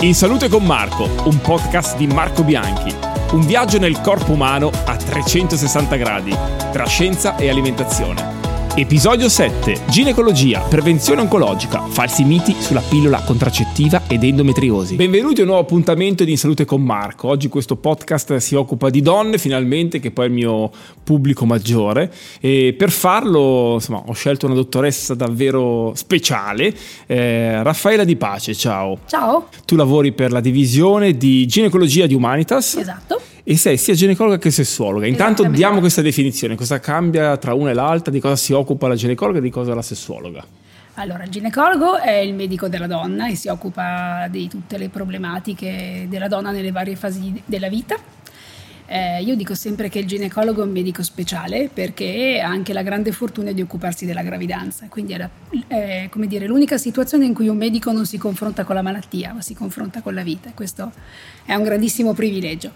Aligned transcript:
In 0.00 0.14
Salute 0.14 0.48
con 0.48 0.64
Marco, 0.64 1.08
un 1.24 1.40
podcast 1.40 1.96
di 1.96 2.06
Marco 2.06 2.42
Bianchi. 2.44 2.94
Un 3.32 3.46
viaggio 3.46 3.78
nel 3.78 4.00
corpo 4.00 4.32
umano 4.32 4.70
a 4.84 4.96
360 4.96 5.96
gradi, 5.96 6.36
tra 6.72 6.84
scienza 6.84 7.36
e 7.36 7.48
alimentazione. 7.48 8.43
Episodio 8.76 9.28
7. 9.28 9.82
Ginecologia, 9.88 10.58
prevenzione 10.58 11.20
oncologica, 11.20 11.82
falsi 11.82 12.24
miti 12.24 12.56
sulla 12.58 12.80
pillola 12.80 13.22
contraccettiva 13.22 14.02
ed 14.08 14.24
endometriosi. 14.24 14.96
Benvenuti 14.96 15.38
a 15.38 15.42
un 15.44 15.50
nuovo 15.50 15.62
appuntamento 15.62 16.24
di 16.24 16.32
In 16.32 16.38
Salute 16.38 16.64
con 16.64 16.82
Marco. 16.82 17.28
Oggi 17.28 17.46
questo 17.46 17.76
podcast 17.76 18.34
si 18.38 18.56
occupa 18.56 18.90
di 18.90 19.00
donne, 19.00 19.38
finalmente, 19.38 20.00
che 20.00 20.10
poi 20.10 20.24
è 20.24 20.28
il 20.28 20.34
mio 20.34 20.72
pubblico 21.04 21.46
maggiore. 21.46 22.12
E 22.40 22.74
per 22.76 22.90
farlo, 22.90 23.74
insomma, 23.74 24.02
ho 24.04 24.12
scelto 24.12 24.46
una 24.46 24.56
dottoressa 24.56 25.14
davvero 25.14 25.92
speciale, 25.94 26.74
eh, 27.06 27.62
Raffaella 27.62 28.02
Di 28.02 28.16
Pace. 28.16 28.56
Ciao. 28.56 28.98
Ciao. 29.06 29.50
Tu 29.64 29.76
lavori 29.76 30.10
per 30.10 30.32
la 30.32 30.40
divisione 30.40 31.16
di 31.16 31.46
ginecologia 31.46 32.06
di 32.06 32.14
Humanitas. 32.14 32.74
Esatto 32.74 33.20
e 33.46 33.58
sei 33.58 33.76
sia 33.76 33.94
ginecologa 33.94 34.38
che 34.38 34.50
sessuologa. 34.50 35.06
Intanto 35.06 35.44
diamo 35.44 35.78
questa 35.78 36.00
definizione, 36.00 36.56
cosa 36.56 36.80
cambia 36.80 37.36
tra 37.36 37.52
una 37.52 37.70
e 37.70 37.74
l'altra, 37.74 38.10
di 38.10 38.18
cosa 38.18 38.36
si 38.36 38.54
occupa 38.54 38.88
la 38.88 38.94
ginecologa 38.94 39.38
e 39.38 39.42
di 39.42 39.50
cosa 39.50 39.74
la 39.74 39.82
sessuologa. 39.82 40.44
Allora, 40.94 41.24
il 41.24 41.30
ginecologo 41.30 41.98
è 41.98 42.12
il 42.12 42.34
medico 42.34 42.68
della 42.68 42.86
donna 42.86 43.28
e 43.28 43.34
si 43.34 43.48
occupa 43.48 44.28
di 44.30 44.48
tutte 44.48 44.78
le 44.78 44.88
problematiche 44.88 46.06
della 46.08 46.28
donna 46.28 46.52
nelle 46.52 46.70
varie 46.70 46.96
fasi 46.96 47.42
della 47.44 47.68
vita. 47.68 47.96
Eh, 48.86 49.22
io 49.22 49.34
dico 49.34 49.54
sempre 49.54 49.88
che 49.88 49.98
il 49.98 50.06
ginecologo 50.06 50.62
è 50.62 50.64
un 50.64 50.70
medico 50.70 51.02
speciale 51.02 51.70
perché 51.72 52.40
ha 52.40 52.48
anche 52.48 52.72
la 52.72 52.82
grande 52.82 53.12
fortuna 53.12 53.50
di 53.50 53.62
occuparsi 53.62 54.04
della 54.04 54.22
gravidanza, 54.22 54.86
quindi 54.88 55.14
è, 55.14 55.18
la, 55.18 55.30
è 55.66 56.08
dire, 56.26 56.46
l'unica 56.46 56.76
situazione 56.76 57.24
in 57.24 57.34
cui 57.34 57.48
un 57.48 57.56
medico 57.56 57.92
non 57.92 58.06
si 58.06 58.16
confronta 58.18 58.62
con 58.64 58.74
la 58.74 58.82
malattia, 58.82 59.32
ma 59.32 59.40
si 59.40 59.54
confronta 59.54 60.00
con 60.00 60.14
la 60.14 60.22
vita. 60.22 60.50
Questo 60.54 60.92
è 61.44 61.54
un 61.54 61.64
grandissimo 61.64 62.12
privilegio. 62.12 62.72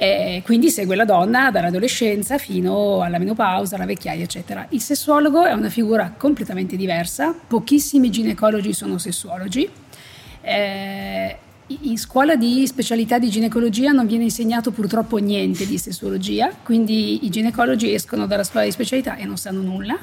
E 0.00 0.42
quindi 0.44 0.70
segue 0.70 0.94
la 0.94 1.04
donna 1.04 1.50
dall'adolescenza 1.50 2.38
fino 2.38 3.02
alla 3.02 3.18
menopausa, 3.18 3.74
alla 3.74 3.84
vecchiaia, 3.84 4.22
eccetera. 4.22 4.64
Il 4.68 4.80
sessuologo 4.80 5.44
è 5.44 5.52
una 5.52 5.70
figura 5.70 6.14
completamente 6.16 6.76
diversa, 6.76 7.34
pochissimi 7.34 8.08
ginecologi 8.08 8.72
sono 8.72 8.96
sessuologi. 8.98 9.68
Eh, 10.40 11.36
in 11.66 11.98
scuola 11.98 12.36
di 12.36 12.64
specialità 12.68 13.18
di 13.18 13.28
ginecologia 13.28 13.90
non 13.90 14.06
viene 14.06 14.22
insegnato 14.22 14.70
purtroppo 14.70 15.16
niente 15.16 15.66
di 15.66 15.76
sessuologia, 15.78 16.54
quindi 16.62 17.26
i 17.26 17.28
ginecologi 17.30 17.92
escono 17.92 18.26
dalla 18.26 18.44
scuola 18.44 18.66
di 18.66 18.70
specialità 18.70 19.16
e 19.16 19.24
non 19.24 19.36
sanno 19.36 19.62
nulla. 19.62 19.98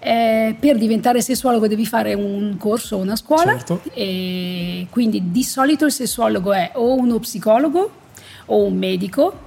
Eh, 0.00 0.56
per 0.58 0.78
diventare 0.78 1.22
sessuologo 1.22 1.68
devi 1.68 1.86
fare 1.86 2.12
un 2.14 2.56
corso 2.58 2.96
o 2.96 3.00
una 3.00 3.16
scuola 3.16 3.52
certo. 3.52 3.80
e 3.94 4.86
quindi 4.90 5.30
di 5.30 5.42
solito 5.42 5.86
il 5.86 5.92
sessuologo 5.92 6.52
è 6.52 6.72
o 6.74 6.94
uno 6.94 7.18
psicologo 7.18 8.04
o 8.46 8.64
un 8.64 8.76
medico. 8.76 9.44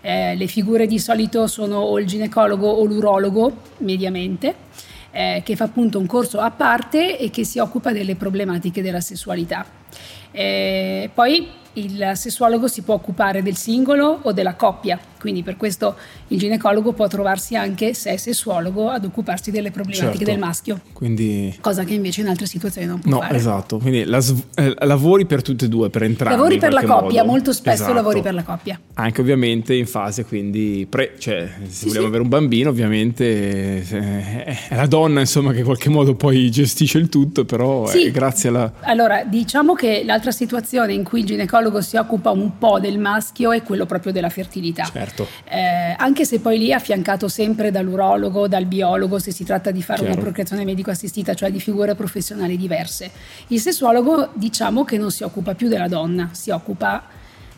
Eh, 0.00 0.34
le 0.34 0.46
figure 0.46 0.86
di 0.86 0.98
solito 0.98 1.46
sono 1.46 1.78
o 1.78 1.98
il 1.98 2.06
ginecologo 2.06 2.68
o 2.68 2.84
l'urologo, 2.84 3.52
mediamente, 3.78 4.54
eh, 5.12 5.42
che 5.44 5.56
fa 5.56 5.64
appunto 5.64 5.98
un 5.98 6.06
corso 6.06 6.40
a 6.40 6.50
parte 6.50 7.18
e 7.18 7.30
che 7.30 7.44
si 7.44 7.58
occupa 7.58 7.92
delle 7.92 8.16
problematiche 8.16 8.82
della 8.82 9.00
sessualità. 9.00 9.64
Eh, 10.30 11.10
poi 11.12 11.48
il 11.74 12.12
sessuologo 12.14 12.68
si 12.68 12.82
può 12.82 12.94
occupare 12.94 13.42
del 13.42 13.56
singolo 13.56 14.20
o 14.22 14.32
della 14.32 14.54
coppia, 14.54 14.98
quindi 15.22 15.44
per 15.44 15.56
questo 15.56 15.94
il 16.28 16.38
ginecologo 16.40 16.94
può 16.94 17.06
trovarsi 17.06 17.54
anche, 17.54 17.94
se 17.94 18.10
è 18.10 18.16
sessuologo, 18.16 18.88
ad 18.88 19.04
occuparsi 19.04 19.52
delle 19.52 19.70
problematiche 19.70 20.16
certo. 20.16 20.30
del 20.32 20.40
maschio. 20.40 20.80
Quindi... 20.92 21.56
Cosa 21.60 21.84
che 21.84 21.94
invece 21.94 22.22
in 22.22 22.26
altre 22.26 22.46
situazioni 22.46 22.88
non 22.88 22.98
può 22.98 23.08
no, 23.08 23.18
fare. 23.20 23.30
No, 23.30 23.38
esatto. 23.38 23.78
Quindi 23.78 24.02
la, 24.02 24.20
eh, 24.56 24.74
lavori 24.80 25.24
per 25.24 25.42
tutte 25.42 25.66
e 25.66 25.68
due, 25.68 25.90
per 25.90 26.02
entrambi. 26.02 26.36
Lavori 26.36 26.58
per 26.58 26.72
la 26.72 26.82
coppia, 26.82 27.20
modo. 27.20 27.32
molto 27.34 27.52
spesso 27.52 27.82
esatto. 27.82 27.92
lavori 27.92 28.20
per 28.20 28.34
la 28.34 28.42
coppia. 28.42 28.80
Anche 28.94 29.20
ovviamente 29.20 29.74
in 29.74 29.86
fase, 29.86 30.24
quindi, 30.24 30.88
pre, 30.90 31.14
cioè, 31.18 31.48
se 31.62 31.70
sì, 31.70 31.84
vogliamo 31.86 32.06
sì. 32.06 32.08
avere 32.08 32.22
un 32.24 32.28
bambino, 32.28 32.70
ovviamente 32.70 33.24
eh, 33.88 34.44
è 34.70 34.74
la 34.74 34.86
donna, 34.86 35.20
insomma, 35.20 35.52
che 35.52 35.58
in 35.58 35.64
qualche 35.64 35.88
modo 35.88 36.16
poi 36.16 36.50
gestisce 36.50 36.98
il 36.98 37.08
tutto, 37.08 37.44
però 37.44 37.86
sì. 37.86 38.06
è 38.06 38.10
grazie 38.10 38.48
alla... 38.48 38.72
Allora, 38.80 39.22
diciamo 39.22 39.74
che 39.74 40.02
l'altra 40.04 40.32
situazione 40.32 40.94
in 40.94 41.04
cui 41.04 41.20
il 41.20 41.26
ginecologo 41.26 41.80
si 41.80 41.96
occupa 41.96 42.32
un 42.32 42.58
po' 42.58 42.80
del 42.80 42.98
maschio 42.98 43.52
è 43.52 43.62
quello 43.62 43.86
proprio 43.86 44.10
della 44.10 44.30
fertilità. 44.30 44.90
Certo. 44.92 45.11
Eh, 45.44 45.94
anche 45.96 46.24
se 46.24 46.40
poi 46.40 46.58
lì 46.58 46.68
è 46.68 46.72
affiancato 46.72 47.28
sempre 47.28 47.70
dall'urologo, 47.70 48.48
dal 48.48 48.66
biologo, 48.66 49.18
se 49.18 49.32
si 49.32 49.44
tratta 49.44 49.70
di 49.70 49.82
fare 49.82 50.00
Chiaro. 50.00 50.14
una 50.14 50.22
procreazione 50.22 50.64
medico 50.64 50.90
assistita, 50.90 51.34
cioè 51.34 51.50
di 51.50 51.60
figure 51.60 51.94
professionali 51.94 52.56
diverse. 52.56 53.10
Il 53.48 53.60
sessuologo 53.60 54.30
diciamo 54.34 54.84
che 54.84 54.98
non 54.98 55.10
si 55.10 55.22
occupa 55.22 55.54
più 55.54 55.68
della 55.68 55.88
donna, 55.88 56.30
si 56.32 56.50
occupa 56.50 57.04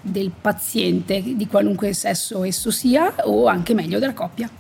del 0.00 0.32
paziente 0.38 1.22
di 1.22 1.47
qualunque 1.47 1.94
sesso 1.94 2.44
esso 2.44 2.70
sia 2.70 3.15
o 3.25 3.47
anche 3.47 3.72
meglio 3.75 3.98
della 3.98 4.12
coppia. 4.12 4.50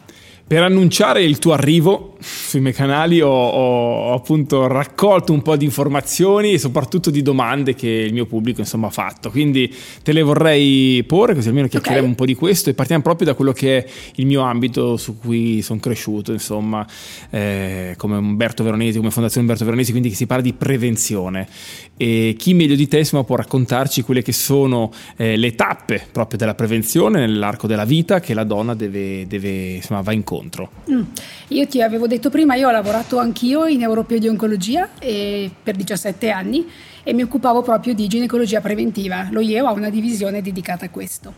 Per 0.46 0.62
annunciare 0.62 1.24
il 1.24 1.38
tuo 1.38 1.54
arrivo 1.54 2.16
sui 2.20 2.60
miei 2.60 2.74
canali 2.74 3.22
ho, 3.22 3.30
ho, 3.30 4.12
appunto 4.12 4.66
raccolto 4.66 5.32
un 5.32 5.40
po' 5.40 5.56
di 5.56 5.64
informazioni 5.64 6.52
e 6.52 6.58
soprattutto 6.58 7.10
di 7.10 7.22
domande 7.22 7.74
che 7.74 7.88
il 7.88 8.12
mio 8.12 8.26
pubblico 8.26 8.60
insomma 8.60 8.88
ha 8.88 8.90
fatto. 8.90 9.30
Quindi 9.30 9.74
te 10.02 10.12
le 10.12 10.20
vorrei 10.20 11.02
porre 11.04 11.34
così 11.34 11.48
almeno 11.48 11.66
chiacchieriamo 11.68 12.06
okay. 12.06 12.10
un 12.10 12.16
po' 12.16 12.26
di 12.26 12.34
questo 12.34 12.68
e 12.68 12.74
partiamo 12.74 13.02
proprio 13.02 13.26
da 13.26 13.34
quello 13.34 13.52
che 13.52 13.78
è 13.78 13.90
il 14.16 14.26
mio 14.26 14.42
ambito 14.42 14.98
su 14.98 15.18
cui 15.18 15.62
sono 15.62 15.80
cresciuto, 15.80 16.32
insomma, 16.32 16.86
eh, 17.30 17.94
come 17.96 18.16
Umberto 18.18 18.62
Veronesi, 18.62 18.98
come 18.98 19.10
Fondazione 19.10 19.46
Umberto 19.46 19.64
Veronesi, 19.64 19.92
quindi 19.92 20.10
si 20.10 20.26
parla 20.26 20.42
di 20.42 20.52
prevenzione. 20.52 21.48
E 21.96 22.34
chi 22.36 22.54
meglio 22.54 22.74
di 22.74 22.88
te 22.88 22.98
insomma, 22.98 23.22
può 23.22 23.36
raccontarci 23.36 24.02
quelle 24.02 24.22
che 24.22 24.32
sono 24.32 24.90
eh, 25.16 25.36
le 25.36 25.54
tappe 25.54 26.06
proprio 26.10 26.38
della 26.38 26.54
prevenzione 26.54 27.20
nell'arco 27.20 27.66
della 27.66 27.84
vita 27.84 28.18
che 28.18 28.34
la 28.34 28.44
donna 28.44 28.74
deve, 28.74 29.26
deve 29.26 29.74
insomma, 29.74 30.00
va 30.00 30.12
incontro? 30.12 30.70
Mm. 30.90 31.02
Io 31.48 31.66
ti 31.66 31.80
avevo 31.82 32.06
detto 32.06 32.30
prima, 32.30 32.56
io 32.56 32.68
ho 32.68 32.72
lavorato 32.72 33.18
anch'io 33.18 33.66
in 33.66 33.82
Europeo 33.82 34.18
di 34.18 34.26
Oncologia 34.26 34.88
per 34.98 35.76
17 35.76 36.30
anni 36.30 36.66
e 37.04 37.12
mi 37.12 37.22
occupavo 37.22 37.62
proprio 37.62 37.94
di 37.94 38.08
ginecologia 38.08 38.60
preventiva. 38.60 39.28
Lo 39.30 39.40
IEO 39.40 39.66
ha 39.66 39.72
una 39.72 39.90
divisione 39.90 40.42
dedicata 40.42 40.86
a 40.86 40.90
questo. 40.90 41.34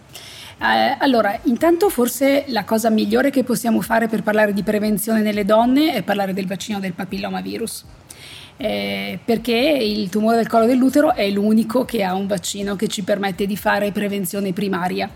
Eh, 0.59 0.97
allora, 0.99 1.39
intanto 1.45 1.91
forse 1.91 2.45
la 2.49 2.65
cosa 2.65 2.89
migliore 2.89 3.31
che 3.31 3.45
possiamo 3.45 3.83
fare 3.83 4.09
per 4.09 4.23
parlare 4.23 4.55
di 4.55 4.63
prevenzione 4.63 5.21
nelle 5.21 5.45
donne 5.45 5.93
è 5.93 6.03
parlare 6.03 6.33
del 6.33 6.47
vaccino 6.47 6.81
del 6.81 6.95
papillomavirus. 6.95 7.85
Eh, 8.59 9.19
perché 9.25 9.53
il 9.53 10.09
tumore 10.09 10.37
del 10.37 10.49
collo 10.49 10.67
dell'utero 10.67 11.15
è 11.15 11.29
l'unico 11.29 11.85
che 11.85 12.03
ha 12.03 12.15
un 12.15 12.27
vaccino 12.27 12.75
che 12.75 12.89
ci 12.89 13.03
permette 13.03 13.47
di 13.47 13.57
fare 13.57 13.93
prevenzione 13.93 14.53
primaria. 14.53 15.11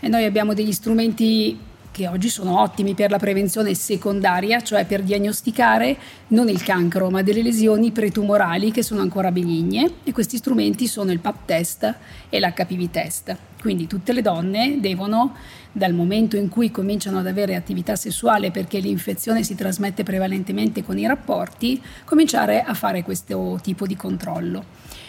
E 0.00 0.08
noi 0.08 0.24
abbiamo 0.24 0.52
degli 0.52 0.72
strumenti 0.72 1.56
che 1.92 2.08
oggi 2.08 2.30
sono 2.30 2.58
ottimi 2.60 2.94
per 2.94 3.10
la 3.10 3.18
prevenzione 3.18 3.74
secondaria, 3.74 4.62
cioè 4.62 4.86
per 4.86 5.02
diagnosticare 5.02 5.96
non 6.28 6.48
il 6.48 6.62
cancro, 6.62 7.10
ma 7.10 7.22
delle 7.22 7.42
lesioni 7.42 7.92
pretumorali 7.92 8.72
che 8.72 8.82
sono 8.82 9.02
ancora 9.02 9.30
benigne 9.30 9.96
e 10.02 10.10
questi 10.10 10.38
strumenti 10.38 10.86
sono 10.86 11.12
il 11.12 11.20
PAP 11.20 11.44
test 11.44 11.94
e 12.30 12.40
l'HPV 12.40 12.90
test. 12.90 13.36
Quindi 13.60 13.86
tutte 13.86 14.12
le 14.12 14.22
donne 14.22 14.78
devono, 14.80 15.36
dal 15.70 15.92
momento 15.92 16.36
in 16.36 16.48
cui 16.48 16.70
cominciano 16.70 17.18
ad 17.18 17.26
avere 17.26 17.54
attività 17.54 17.94
sessuale 17.94 18.50
perché 18.50 18.78
l'infezione 18.78 19.44
si 19.44 19.54
trasmette 19.54 20.02
prevalentemente 20.02 20.82
con 20.82 20.98
i 20.98 21.06
rapporti, 21.06 21.80
cominciare 22.04 22.62
a 22.62 22.74
fare 22.74 23.02
questo 23.02 23.60
tipo 23.62 23.86
di 23.86 23.96
controllo 23.96 24.64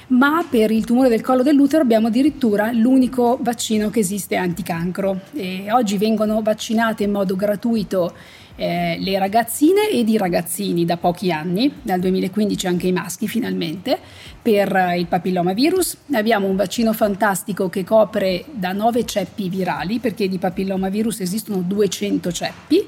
ma 0.08 0.46
per 0.50 0.72
il 0.72 0.86
tumore 0.86 1.10
del 1.10 1.22
collo 1.22 1.44
dell'utero 1.44 1.84
abbiamo 1.84 2.08
addirittura 2.08 2.72
l'unico 2.72 3.38
vaccino 3.42 3.90
che 3.90 4.00
esiste 4.00 4.36
anticancro. 4.36 5.22
E 5.34 5.72
oggi 5.72 5.98
vengono 5.98 6.42
vaccinate 6.42 7.04
in 7.04 7.12
modo 7.12 7.36
gratuito 7.36 8.14
eh, 8.56 8.98
le 9.00 9.18
ragazzine 9.18 9.90
ed 9.90 10.10
i 10.10 10.18
ragazzini 10.18 10.86
da 10.86 10.98
pochi 10.98 11.32
anni, 11.32 11.74
dal 11.82 12.00
2015 12.00 12.68
anche 12.68 12.88
i 12.88 12.92
maschi 12.92 13.28
finalmente, 13.28 13.98
per 14.42 14.94
il 14.98 15.08
papillomavirus. 15.08 15.98
Abbiamo 16.14 16.48
un 16.48 16.56
vaccino 16.56 16.94
fantastico 16.94 17.70
che 17.70 17.84
copre 17.84 18.46
da 18.52 18.72
9 18.72 19.06
ceppi 19.06 19.50
virali, 19.50 20.00
perché 20.00 20.28
di 20.28 20.38
papillomavirus 20.38 21.22
esistono 21.22 21.62
200 21.62 22.32
ceppi 22.32 22.88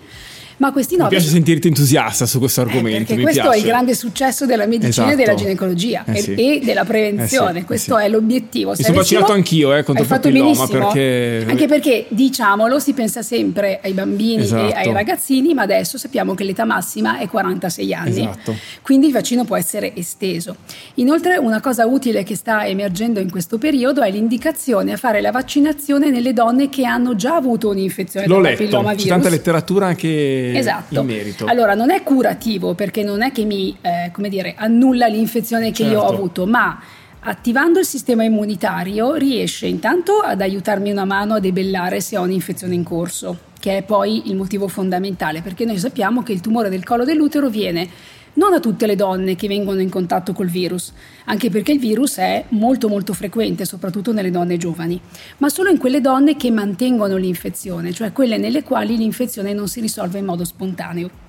ma 0.57 0.71
questi 0.71 0.95
nove... 0.95 1.09
Mi 1.09 1.15
piace 1.15 1.31
sentirti 1.31 1.67
entusiasta 1.67 2.25
su 2.25 2.39
questo 2.39 2.61
argomento. 2.61 3.13
Eh, 3.13 3.15
perché 3.15 3.21
questo 3.21 3.41
piace. 3.41 3.57
è 3.57 3.59
il 3.59 3.65
grande 3.65 3.95
successo 3.95 4.45
della 4.45 4.65
medicina 4.65 5.07
esatto. 5.07 5.11
e 5.11 5.15
della 5.15 5.35
ginecologia 5.35 6.03
eh 6.05 6.21
sì. 6.21 6.33
e, 6.33 6.61
della 6.63 6.85
prevenzione. 6.85 7.57
Eh 7.57 7.59
sì, 7.61 7.65
questo 7.65 7.97
è 7.97 8.07
l'obiettivo. 8.07 8.71
Mi 8.71 8.83
sono 8.83 8.97
vaccinato 8.97 9.31
anch'io 9.31 9.75
eh, 9.75 9.83
contro 9.83 10.03
il 10.03 10.09
papilloma 10.09 10.67
perché... 10.67 11.45
Anche 11.47 11.67
perché, 11.67 12.05
diciamolo, 12.09 12.79
si 12.79 12.93
pensa 12.93 13.21
sempre 13.21 13.79
ai 13.83 13.93
bambini 13.93 14.43
esatto. 14.43 14.73
e 14.73 14.73
ai 14.73 14.93
ragazzini, 14.93 15.53
ma 15.53 15.63
adesso 15.63 15.97
sappiamo 15.97 16.33
che 16.33 16.43
l'età 16.43 16.65
massima 16.65 17.19
è 17.19 17.27
46 17.27 17.93
anni. 17.93 18.09
Esatto. 18.09 18.55
Quindi 18.81 19.07
il 19.07 19.13
vaccino 19.13 19.43
può 19.43 19.57
essere 19.57 19.95
esteso. 19.95 20.55
Inoltre 20.95 21.37
una 21.37 21.59
cosa 21.61 21.85
utile 21.85 22.23
che 22.23 22.35
sta 22.35 22.65
emergendo 22.65 23.19
in 23.19 23.29
questo 23.29 23.57
periodo 23.57 24.01
è 24.01 24.11
l'indicazione 24.11 24.93
a 24.93 24.97
fare 24.97 25.21
la 25.21 25.31
vaccinazione 25.31 26.09
nelle 26.09 26.33
donne 26.33 26.69
che 26.69 26.85
hanno 26.85 27.15
già 27.15 27.35
avuto 27.35 27.69
un'infezione 27.69 28.27
L'ho 28.27 28.35
da 28.35 28.41
letto. 28.41 28.63
papillomavirus. 28.63 29.03
C'è 29.03 29.09
tanta 29.09 29.29
letteratura 29.29 29.87
anche 29.87 30.07
esatto. 30.53 30.99
in 30.99 31.05
merito. 31.05 31.45
Allora, 31.45 31.73
non 31.73 31.91
è 31.91 32.03
curativo 32.03 32.73
perché 32.73 33.03
non 33.03 33.21
è 33.21 33.31
che 33.31 33.45
mi, 33.45 33.75
eh, 33.81 34.11
come 34.11 34.29
dire, 34.29 34.53
annulla 34.57 35.07
l'infezione 35.07 35.71
che 35.71 35.83
certo. 35.83 35.91
io 35.91 35.99
ho 35.99 36.07
certo. 36.07 36.15
avuto, 36.15 36.45
ma 36.45 36.79
attivando 37.27 37.79
il 37.79 37.85
sistema 37.85 38.23
immunitario 38.23 39.15
riesce 39.15 39.65
intanto 39.65 40.19
ad 40.19 40.41
aiutarmi 40.41 40.91
una 40.91 41.05
mano 41.05 41.35
a 41.35 41.39
debellare 41.39 41.99
se 41.99 42.17
ho 42.17 42.21
un'infezione 42.21 42.75
in 42.75 42.83
corso, 42.83 43.37
che 43.59 43.77
è 43.77 43.83
poi 43.83 44.29
il 44.29 44.35
motivo 44.35 44.67
fondamentale, 44.67 45.41
perché 45.41 45.65
noi 45.65 45.79
sappiamo 45.79 46.21
che 46.21 46.33
il 46.33 46.41
tumore 46.41 46.69
del 46.69 46.83
collo 46.83 47.03
dell'utero 47.03 47.49
viene 47.49 47.87
non 48.35 48.53
a 48.53 48.59
tutte 48.59 48.85
le 48.85 48.95
donne 48.95 49.35
che 49.35 49.47
vengono 49.47 49.81
in 49.81 49.89
contatto 49.89 50.33
col 50.33 50.47
virus, 50.47 50.91
anche 51.25 51.49
perché 51.49 51.73
il 51.73 51.79
virus 51.79 52.17
è 52.17 52.45
molto 52.49 52.87
molto 52.87 53.13
frequente, 53.13 53.65
soprattutto 53.65 54.11
nelle 54.11 54.31
donne 54.31 54.57
giovani, 54.57 54.99
ma 55.37 55.49
solo 55.49 55.69
in 55.69 55.77
quelle 55.77 56.01
donne 56.01 56.35
che 56.35 56.51
mantengono 56.51 57.17
l'infezione, 57.17 57.93
cioè 57.93 58.11
quelle 58.11 58.37
nelle 58.37 58.63
quali 58.63 58.97
l'infezione 58.97 59.53
non 59.53 59.67
si 59.67 59.79
risolve 59.79 60.19
in 60.19 60.25
modo 60.25 60.43
spontaneo. 60.43 61.23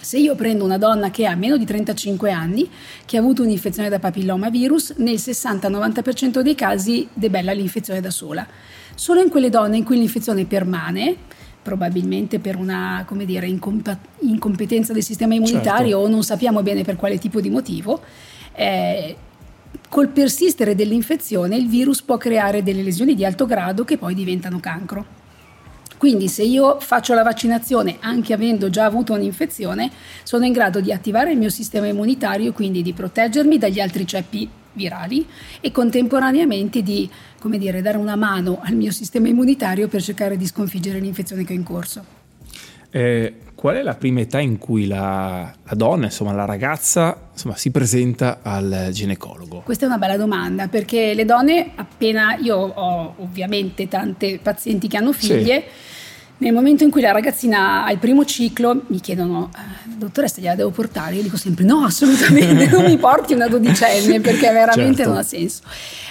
Se 0.00 0.16
io 0.16 0.36
prendo 0.36 0.64
una 0.64 0.78
donna 0.78 1.10
che 1.10 1.26
ha 1.26 1.34
meno 1.34 1.56
di 1.56 1.64
35 1.64 2.30
anni, 2.30 2.70
che 3.04 3.16
ha 3.16 3.20
avuto 3.20 3.42
un'infezione 3.42 3.88
da 3.88 3.98
papillomavirus, 3.98 4.94
nel 4.98 5.16
60-90% 5.16 6.40
dei 6.40 6.54
casi 6.54 7.08
debella 7.12 7.52
l'infezione 7.52 8.00
da 8.00 8.10
sola. 8.10 8.46
Solo 8.94 9.20
in 9.20 9.28
quelle 9.28 9.50
donne 9.50 9.76
in 9.76 9.84
cui 9.84 9.98
l'infezione 9.98 10.44
permane, 10.44 11.16
probabilmente 11.62 12.38
per 12.38 12.56
una 12.56 13.06
dire, 13.24 13.46
incomp- 13.46 13.96
incompetenza 14.20 14.92
del 14.92 15.02
sistema 15.02 15.34
immunitario 15.34 15.98
certo. 15.98 16.04
o 16.04 16.08
non 16.08 16.22
sappiamo 16.22 16.62
bene 16.62 16.82
per 16.82 16.96
quale 16.96 17.18
tipo 17.18 17.40
di 17.40 17.50
motivo, 17.50 18.00
eh, 18.54 19.16
col 19.88 20.08
persistere 20.08 20.74
dell'infezione 20.74 21.56
il 21.56 21.68
virus 21.68 22.02
può 22.02 22.16
creare 22.16 22.62
delle 22.62 22.82
lesioni 22.82 23.14
di 23.14 23.24
alto 23.24 23.46
grado 23.46 23.84
che 23.84 23.98
poi 23.98 24.14
diventano 24.14 24.60
cancro. 24.60 25.16
Quindi 25.98 26.28
se 26.28 26.44
io 26.44 26.78
faccio 26.78 27.12
la 27.12 27.24
vaccinazione 27.24 27.96
anche 28.00 28.32
avendo 28.32 28.70
già 28.70 28.84
avuto 28.84 29.14
un'infezione, 29.14 29.90
sono 30.22 30.44
in 30.44 30.52
grado 30.52 30.80
di 30.80 30.92
attivare 30.92 31.32
il 31.32 31.38
mio 31.38 31.50
sistema 31.50 31.88
immunitario, 31.88 32.52
quindi 32.52 32.82
di 32.82 32.92
proteggermi 32.92 33.58
dagli 33.58 33.80
altri 33.80 34.06
ceppi 34.06 34.48
virali 34.78 35.26
e 35.60 35.70
contemporaneamente 35.70 36.82
di 36.82 37.10
come 37.40 37.58
dire, 37.58 37.82
dare 37.82 37.98
una 37.98 38.16
mano 38.16 38.60
al 38.62 38.74
mio 38.74 38.90
sistema 38.90 39.28
immunitario 39.28 39.88
per 39.88 40.02
cercare 40.02 40.36
di 40.36 40.46
sconfiggere 40.46 40.98
l'infezione 40.98 41.44
che 41.44 41.52
ho 41.52 41.56
in 41.56 41.62
corso. 41.62 42.04
Eh, 42.90 43.34
qual 43.54 43.76
è 43.76 43.82
la 43.82 43.94
prima 43.94 44.20
età 44.20 44.40
in 44.40 44.56
cui 44.56 44.86
la, 44.86 45.52
la 45.62 45.74
donna, 45.74 46.06
insomma 46.06 46.32
la 46.32 46.44
ragazza, 46.44 47.28
insomma, 47.32 47.56
si 47.56 47.70
presenta 47.70 48.38
al 48.42 48.88
ginecologo? 48.92 49.60
Questa 49.64 49.84
è 49.84 49.88
una 49.88 49.98
bella 49.98 50.16
domanda 50.16 50.68
perché 50.68 51.12
le 51.12 51.24
donne 51.24 51.72
appena, 51.74 52.36
io 52.36 52.56
ho 52.56 53.14
ovviamente 53.18 53.88
tante 53.88 54.38
pazienti 54.42 54.88
che 54.88 54.96
hanno 54.96 55.12
figlie, 55.12 55.60
sì 55.60 55.96
nel 56.38 56.52
momento 56.52 56.84
in 56.84 56.90
cui 56.90 57.00
la 57.00 57.10
ragazzina 57.10 57.84
ha 57.84 57.90
il 57.90 57.98
primo 57.98 58.24
ciclo, 58.24 58.82
mi 58.88 59.00
chiedono, 59.00 59.50
eh, 59.54 59.90
dottoressa, 59.96 60.40
gliela 60.40 60.54
devo 60.54 60.70
portare? 60.70 61.16
Io 61.16 61.22
dico 61.22 61.36
sempre 61.36 61.64
no, 61.64 61.84
assolutamente, 61.84 62.68
non 62.68 62.84
mi 62.84 62.96
porti 62.96 63.34
una 63.34 63.48
dodicenne 63.48 64.20
perché 64.20 64.50
veramente 64.52 64.96
certo. 64.96 65.10
non 65.10 65.18
ha 65.18 65.22
senso. 65.22 65.62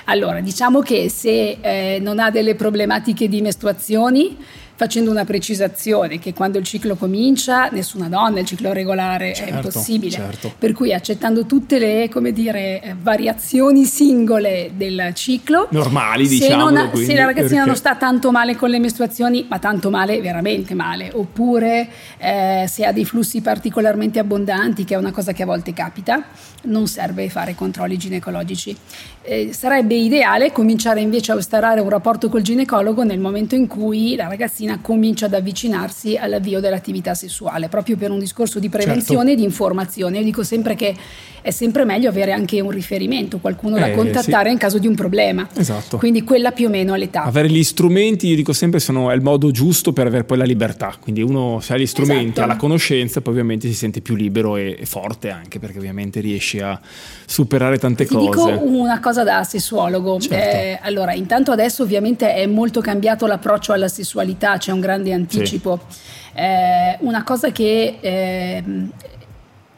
Allora, 0.06 0.41
diciamo 0.41 0.81
che 0.81 1.09
se 1.09 1.57
eh, 1.62 2.00
non 2.01 2.19
ha 2.19 2.29
delle 2.29 2.56
problematiche 2.56 3.29
di 3.29 3.41
mestruazioni, 3.41 4.38
facendo 4.77 5.09
una 5.09 5.25
precisazione 5.25 6.19
che 6.19 6.35
quando 6.35 6.59
il 6.59 6.63
ciclo 6.63 6.95
comincia 6.95 7.68
nessuna 7.69 8.07
donna 8.07 8.39
il 8.39 8.45
ciclo 8.45 8.71
regolare 8.74 9.33
certo, 9.33 9.51
è 9.51 9.56
impossibile. 9.56 10.12
certo. 10.12 10.53
per 10.57 10.74
cui 10.74 10.94
accettando 10.94 11.47
tutte 11.47 11.79
le 11.79 12.09
dire, 12.31 12.81
eh, 12.81 12.95
variazioni 13.01 13.85
singole 13.85 14.71
del 14.75 15.12
ciclo 15.15 15.68
normali 15.71 16.27
diciamo 16.27 16.69
se, 16.94 17.06
se 17.06 17.15
la 17.15 17.25
ragazzina 17.25 17.56
perché... 17.56 17.65
non 17.65 17.75
sta 17.75 17.95
tanto 17.95 18.31
male 18.31 18.56
con 18.56 18.69
le 18.69 18.77
mestruazioni 18.79 19.47
ma 19.50 19.57
tanto 19.57 19.89
male 19.89 20.21
veramente 20.21 20.75
male. 20.75 21.09
Oppure 21.12 21.89
eh, 22.19 22.65
se 22.68 22.85
ha 22.85 22.91
dei 22.91 23.06
flussi 23.06 23.41
particolarmente 23.41 24.19
abbondanti 24.19 24.83
che 24.85 24.94
è 24.94 24.97
una 24.97 25.12
cosa 25.12 25.31
che 25.31 25.41
a 25.41 25.47
volte 25.47 25.73
capita 25.73 26.23
non 26.63 26.88
serve 26.88 27.30
fare 27.30 27.56
controlli 27.56 27.97
ginecologici. 27.97 28.75
Eh, 29.23 29.53
sarebbe 29.53 29.95
ideale 29.95 30.51
cominciare 30.51 31.01
invece 31.01 31.31
a 31.31 31.35
instaurare 31.35 31.81
un 31.81 31.89
rapporto 31.89 32.30
col 32.30 32.41
ginecologo 32.41 33.03
nel 33.03 33.19
momento 33.19 33.56
in 33.56 33.68
cui 33.68 34.15
la 34.15 34.27
ragazzina 34.27 34.67
ragazzina 34.68 34.80
comincia 34.81 35.25
ad 35.25 35.34
avvicinarsi 35.34 36.18
all'avvio 36.18 36.60
dell'attività 36.60 37.14
sessuale, 37.14 37.69
proprio 37.69 37.96
per 37.96 38.12
un 38.12 38.19
discorso 38.19 38.60
di 38.60 38.69
prevenzione 38.69 39.30
certo. 39.30 39.31
e 39.31 39.36
di 39.36 39.44
informazione. 39.44 40.18
Io 40.18 40.24
dico 40.24 40.44
sempre 40.44 40.75
che 40.75 40.96
è 41.42 41.52
sempre 41.52 41.86
meglio 41.86 42.10
avere 42.10 42.34
anche 42.34 42.60
un 42.60 42.72
riferimento, 42.72 43.40
qualcuno 43.40 43.78
da 43.78 43.88
eh, 43.88 43.94
contattare 43.94 44.48
sì. 44.48 44.52
in 44.52 44.58
caso 44.58 44.80
di 44.80 44.88
un 44.88 44.96
problema. 44.96 45.48
Esatto. 45.56 45.98
Quindi 45.98 46.24
quella 46.24 46.52
più 46.52 46.68
o 46.68 46.69
meno 46.69 46.94
è 46.94 46.98
l'età. 46.98 47.24
Avere 47.24 47.50
gli 47.50 47.64
strumenti, 47.64 48.28
io 48.28 48.36
dico 48.36 48.52
sempre, 48.52 48.80
sono, 48.80 49.12
è 49.12 49.16
il 49.16 49.22
modo 49.22 49.50
giusto 49.52 49.94
per 49.94 50.08
avere 50.08 50.25
poi 50.25 50.38
la 50.38 50.44
libertà. 50.44 50.94
Quindi 51.00 51.22
uno 51.22 51.60
se 51.62 51.74
ha 51.74 51.78
gli 51.78 51.86
strumenti, 51.86 52.31
esatto. 52.31 52.42
ha 52.42 52.46
la 52.48 52.58
conoscenza, 52.58 53.22
poi 53.22 53.34
ovviamente 53.34 53.68
si 53.68 53.75
sente 53.75 54.02
più 54.02 54.16
libero 54.16 54.58
e, 54.58 54.75
e 54.78 54.86
forte 54.86 55.30
anche, 55.30 55.60
perché 55.60 55.78
ovviamente 55.78 56.19
riesci 56.19 56.60
a 56.60 56.80
superare 57.25 57.78
tante 57.78 58.06
Ti 58.06 58.14
cose. 58.14 58.52
Dico 58.52 58.62
una 58.64 59.00
cosa 59.00 59.24
da 59.24 59.44
sessuologo. 59.44 60.19
Certo. 60.19 60.36
Eh, 60.36 60.80
allora, 60.81 61.14
intanto 61.14 61.52
adesso 61.52 61.84
ovviamente 61.84 62.34
è 62.34 62.46
molto 62.46 62.81
cambiato 62.81 63.25
l'approccio 63.25 63.72
alla 63.72 63.88
sessualità, 63.88 64.56
c'è 64.57 64.71
un 64.71 64.80
grande 64.80 65.13
anticipo. 65.13 65.80
Sì. 65.88 66.00
Eh, 66.36 66.98
una 67.00 67.24
cosa 67.24 67.51
che 67.51 67.98
eh, 68.00 68.63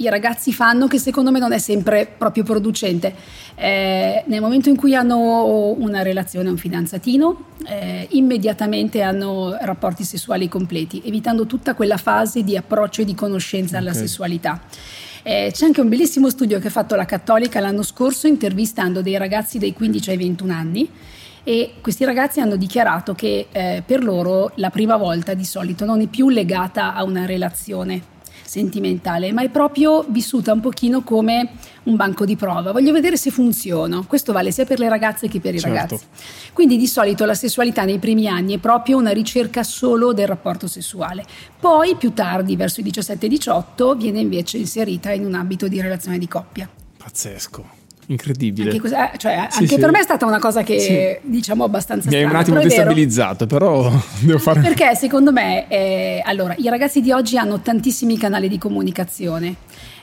i 0.02 0.10
ragazzi 0.10 0.54
fanno 0.54 0.88
che 0.88 0.98
secondo 0.98 1.32
me 1.32 1.40
non 1.40 1.52
è 1.52 1.58
sempre 1.58 2.06
proprio 2.06 2.44
producente. 2.44 3.14
Eh, 3.56 4.24
nel 4.28 4.40
momento 4.40 4.70
in 4.70 4.78
cui 4.78 4.96
hanno 4.96 5.76
una 5.78 6.02
relazione, 6.02 6.50
un 6.50 6.58
fidanzatino, 6.58 7.46
eh, 7.68 8.08
immediatamente 8.12 9.02
hanno 9.02 9.58
rapporti 9.60 10.04
sessuali 10.04 10.48
completi, 10.48 11.02
evitando 11.04 11.46
tutta 11.46 11.74
quella 11.74 11.98
fase 11.98 12.44
di 12.44 12.56
approccio 12.56 13.02
e 13.02 13.06
di 13.06 13.14
conoscenza 13.14 13.78
okay. 13.78 13.88
alla 13.88 13.98
sessualità. 13.98 14.62
Eh, 15.24 15.52
c'è 15.54 15.66
anche 15.66 15.82
un 15.82 15.90
bellissimo 15.90 16.30
studio 16.30 16.60
che 16.60 16.68
ha 16.68 16.72
fatto 16.72 16.96
la 16.96 17.04
Cattolica 17.04 17.60
l'anno 17.60 17.84
scorso 17.84 18.28
intervistando 18.28 19.02
dei 19.02 19.18
ragazzi 19.18 19.60
dai 19.60 19.74
15 19.74 20.10
ai 20.12 20.18
21 20.18 20.54
anni 20.54 20.90
e 21.44 21.76
questi 21.82 22.06
ragazzi 22.06 22.40
hanno 22.40 22.56
dichiarato 22.56 23.14
che 23.14 23.48
eh, 23.52 23.84
per 23.86 24.04
loro 24.04 24.52
la 24.56 24.70
prima 24.70 24.98
volta 24.98 25.34
di 25.34 25.46
solito 25.46 25.86
non 25.86 26.02
è 26.02 26.08
più 26.08 26.30
legata 26.30 26.94
a 26.94 27.04
una 27.04 27.26
relazione 27.26 28.18
sentimentale, 28.50 29.32
ma 29.32 29.44
è 29.44 29.50
proprio 29.50 30.04
vissuta 30.10 30.52
un 30.52 30.60
pochino 30.60 31.04
come 31.04 31.52
un 31.84 31.96
banco 31.96 32.26
di 32.26 32.36
prova. 32.36 32.72
Voglio 32.72 32.92
vedere 32.92 33.16
se 33.16 33.30
funziona. 33.30 34.04
Questo 34.08 34.34
vale 34.34 34.52
sia 34.52 34.66
per 34.66 34.80
le 34.80 34.90
ragazze 34.90 35.28
che 35.28 35.40
per 35.40 35.54
i 35.54 35.60
certo. 35.60 35.76
ragazzi. 35.76 36.06
Quindi 36.52 36.76
di 36.78 36.88
solito 36.88 37.26
la 37.26 37.36
sessualità 37.36 37.84
nei 37.84 38.00
primi 38.00 38.28
anni 38.28 38.56
è 38.56 38.58
proprio 38.58 38.98
una 38.98 39.12
ricerca 39.12 39.62
solo 39.62 40.14
del 40.14 40.28
rapporto 40.28 40.66
sessuale. 40.66 41.24
Poi 41.60 41.96
più 41.96 42.12
tardi, 42.14 42.56
verso 42.56 42.82
i 42.82 42.84
17-18, 42.84 43.96
viene 43.96 44.20
invece 44.20 44.58
inserita 44.58 45.12
in 45.12 45.26
un 45.26 45.36
ambito 45.36 45.68
di 45.68 45.80
relazione 45.80 46.18
di 46.18 46.28
coppia. 46.28 46.68
Pazzesco 46.98 47.79
incredibile. 48.10 48.72
Anche, 48.72 48.88
eh, 48.88 49.18
cioè, 49.18 49.48
sì, 49.50 49.60
anche 49.60 49.76
sì. 49.76 49.80
per 49.80 49.92
me 49.92 50.00
è 50.00 50.04
stata 50.04 50.26
una 50.26 50.40
cosa 50.40 50.64
che 50.64 50.80
sì. 50.80 51.30
diciamo 51.30 51.64
abbastanza. 51.64 52.10
Mi 52.10 52.16
hai 52.16 52.24
un 52.24 52.36
attimo 52.36 52.60
destabilizzato, 52.60 53.48
però 53.48 53.92
devo 54.22 54.40
fare... 54.40 54.62
Perché 54.62 54.96
secondo 54.96 55.32
me, 55.32 55.68
eh, 55.68 56.22
allora, 56.24 56.56
i 56.58 56.68
ragazzi 56.70 57.02
di 57.02 57.12
oggi 57.12 57.38
hanno 57.38 57.62
tantissimi 57.62 58.18
canali 58.18 58.48
di 58.48 58.58
comunicazione. 58.58 59.56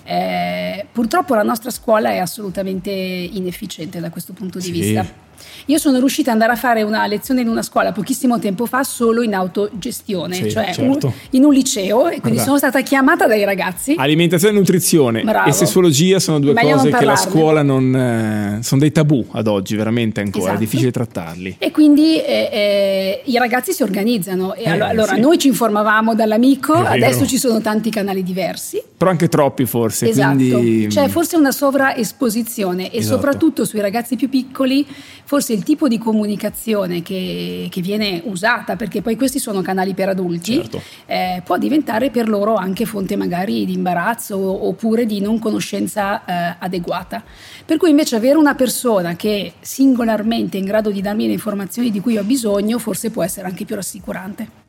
Eh, 0.04 0.86
purtroppo 0.92 1.34
la 1.34 1.42
nostra 1.42 1.70
scuola 1.70 2.10
è 2.10 2.18
assolutamente 2.18 2.90
inefficiente 2.90 3.98
da 3.98 4.10
questo 4.10 4.32
punto 4.32 4.60
di 4.60 4.70
vista 4.70 5.24
io 5.66 5.78
sono 5.78 5.98
riuscita 5.98 6.30
ad 6.30 6.40
andare 6.40 6.52
a 6.52 6.60
fare 6.60 6.82
una 6.82 7.06
lezione 7.06 7.40
in 7.40 7.48
una 7.48 7.62
scuola 7.62 7.92
pochissimo 7.92 8.38
tempo 8.38 8.66
fa 8.66 8.84
solo 8.84 9.22
in 9.22 9.34
autogestione, 9.34 10.34
sì, 10.34 10.50
cioè 10.50 10.72
certo. 10.72 11.06
un, 11.06 11.12
in 11.30 11.44
un 11.44 11.52
liceo 11.52 12.06
e 12.06 12.20
quindi 12.20 12.20
Guarda. 12.20 12.42
sono 12.44 12.58
stata 12.58 12.80
chiamata 12.82 13.26
dai 13.26 13.44
ragazzi. 13.44 13.94
Alimentazione 13.96 14.54
e 14.54 14.58
nutrizione 14.58 15.22
Bravo. 15.22 15.48
e 15.48 15.52
sessuologia 15.52 16.18
sono 16.18 16.38
due 16.40 16.52
Meglio 16.52 16.76
cose 16.76 16.90
che 16.90 17.04
la 17.04 17.16
scuola 17.16 17.62
non... 17.62 17.94
Eh, 17.94 18.58
sono 18.62 18.80
dei 18.80 18.92
tabù 18.92 19.24
ad 19.32 19.46
oggi, 19.46 19.76
veramente 19.76 20.20
ancora, 20.20 20.44
esatto. 20.44 20.56
è 20.56 20.60
difficile 20.60 20.90
trattarli. 20.90 21.56
E 21.58 21.70
quindi 21.70 22.20
eh, 22.20 22.48
eh, 22.52 23.22
i 23.24 23.38
ragazzi 23.38 23.72
si 23.72 23.82
organizzano 23.82 24.54
e 24.54 24.68
allora, 24.68 24.86
eh, 24.86 24.90
allora 24.90 25.14
sì. 25.14 25.20
noi 25.20 25.38
ci 25.38 25.48
informavamo 25.48 26.14
dall'amico, 26.14 26.72
adesso 26.74 27.26
ci 27.26 27.38
sono 27.38 27.60
tanti 27.60 27.90
canali 27.90 28.22
diversi. 28.22 28.82
Però 28.96 29.10
anche 29.10 29.28
troppi 29.28 29.66
forse. 29.66 30.08
Esatto, 30.08 30.36
quindi... 30.36 30.86
c'è 30.88 31.08
forse 31.08 31.36
una 31.36 31.52
sovraesposizione 31.52 32.90
e 32.90 32.98
esatto. 32.98 33.16
soprattutto 33.16 33.64
sui 33.64 33.80
ragazzi 33.80 34.16
più 34.16 34.28
piccoli 34.28 34.86
forse 35.26 35.52
il 35.52 35.64
tipo 35.64 35.88
di 35.88 35.98
comunicazione 35.98 37.02
che, 37.02 37.66
che, 37.68 37.80
viene 37.80 38.22
usata, 38.24 38.76
perché 38.76 39.02
poi 39.02 39.16
questi 39.16 39.40
sono 39.40 39.60
canali 39.60 39.92
per 39.92 40.08
adulti, 40.08 40.54
certo. 40.54 40.80
eh, 41.04 41.42
può 41.44 41.58
diventare 41.58 42.10
per 42.10 42.28
loro 42.28 42.54
anche 42.54 42.86
fonte 42.86 43.16
magari 43.16 43.64
di 43.64 43.74
imbarazzo 43.74 44.38
oppure 44.66 45.04
di 45.04 45.20
non 45.20 45.40
conoscenza 45.40 46.24
eh, 46.24 46.56
adeguata. 46.60 47.22
Per 47.64 47.76
cui 47.76 47.90
invece 47.90 48.14
avere 48.14 48.38
una 48.38 48.54
persona 48.54 49.16
che 49.16 49.54
singolarmente 49.60 50.56
è 50.56 50.60
in 50.60 50.66
grado 50.66 50.90
di 50.90 51.00
darmi 51.00 51.26
le 51.26 51.32
informazioni 51.32 51.90
di 51.90 52.00
cui 52.00 52.16
ho 52.16 52.22
bisogno 52.22 52.78
forse 52.78 53.10
può 53.10 53.24
essere 53.24 53.48
anche 53.48 53.64
più 53.64 53.74
rassicurante. 53.74 54.64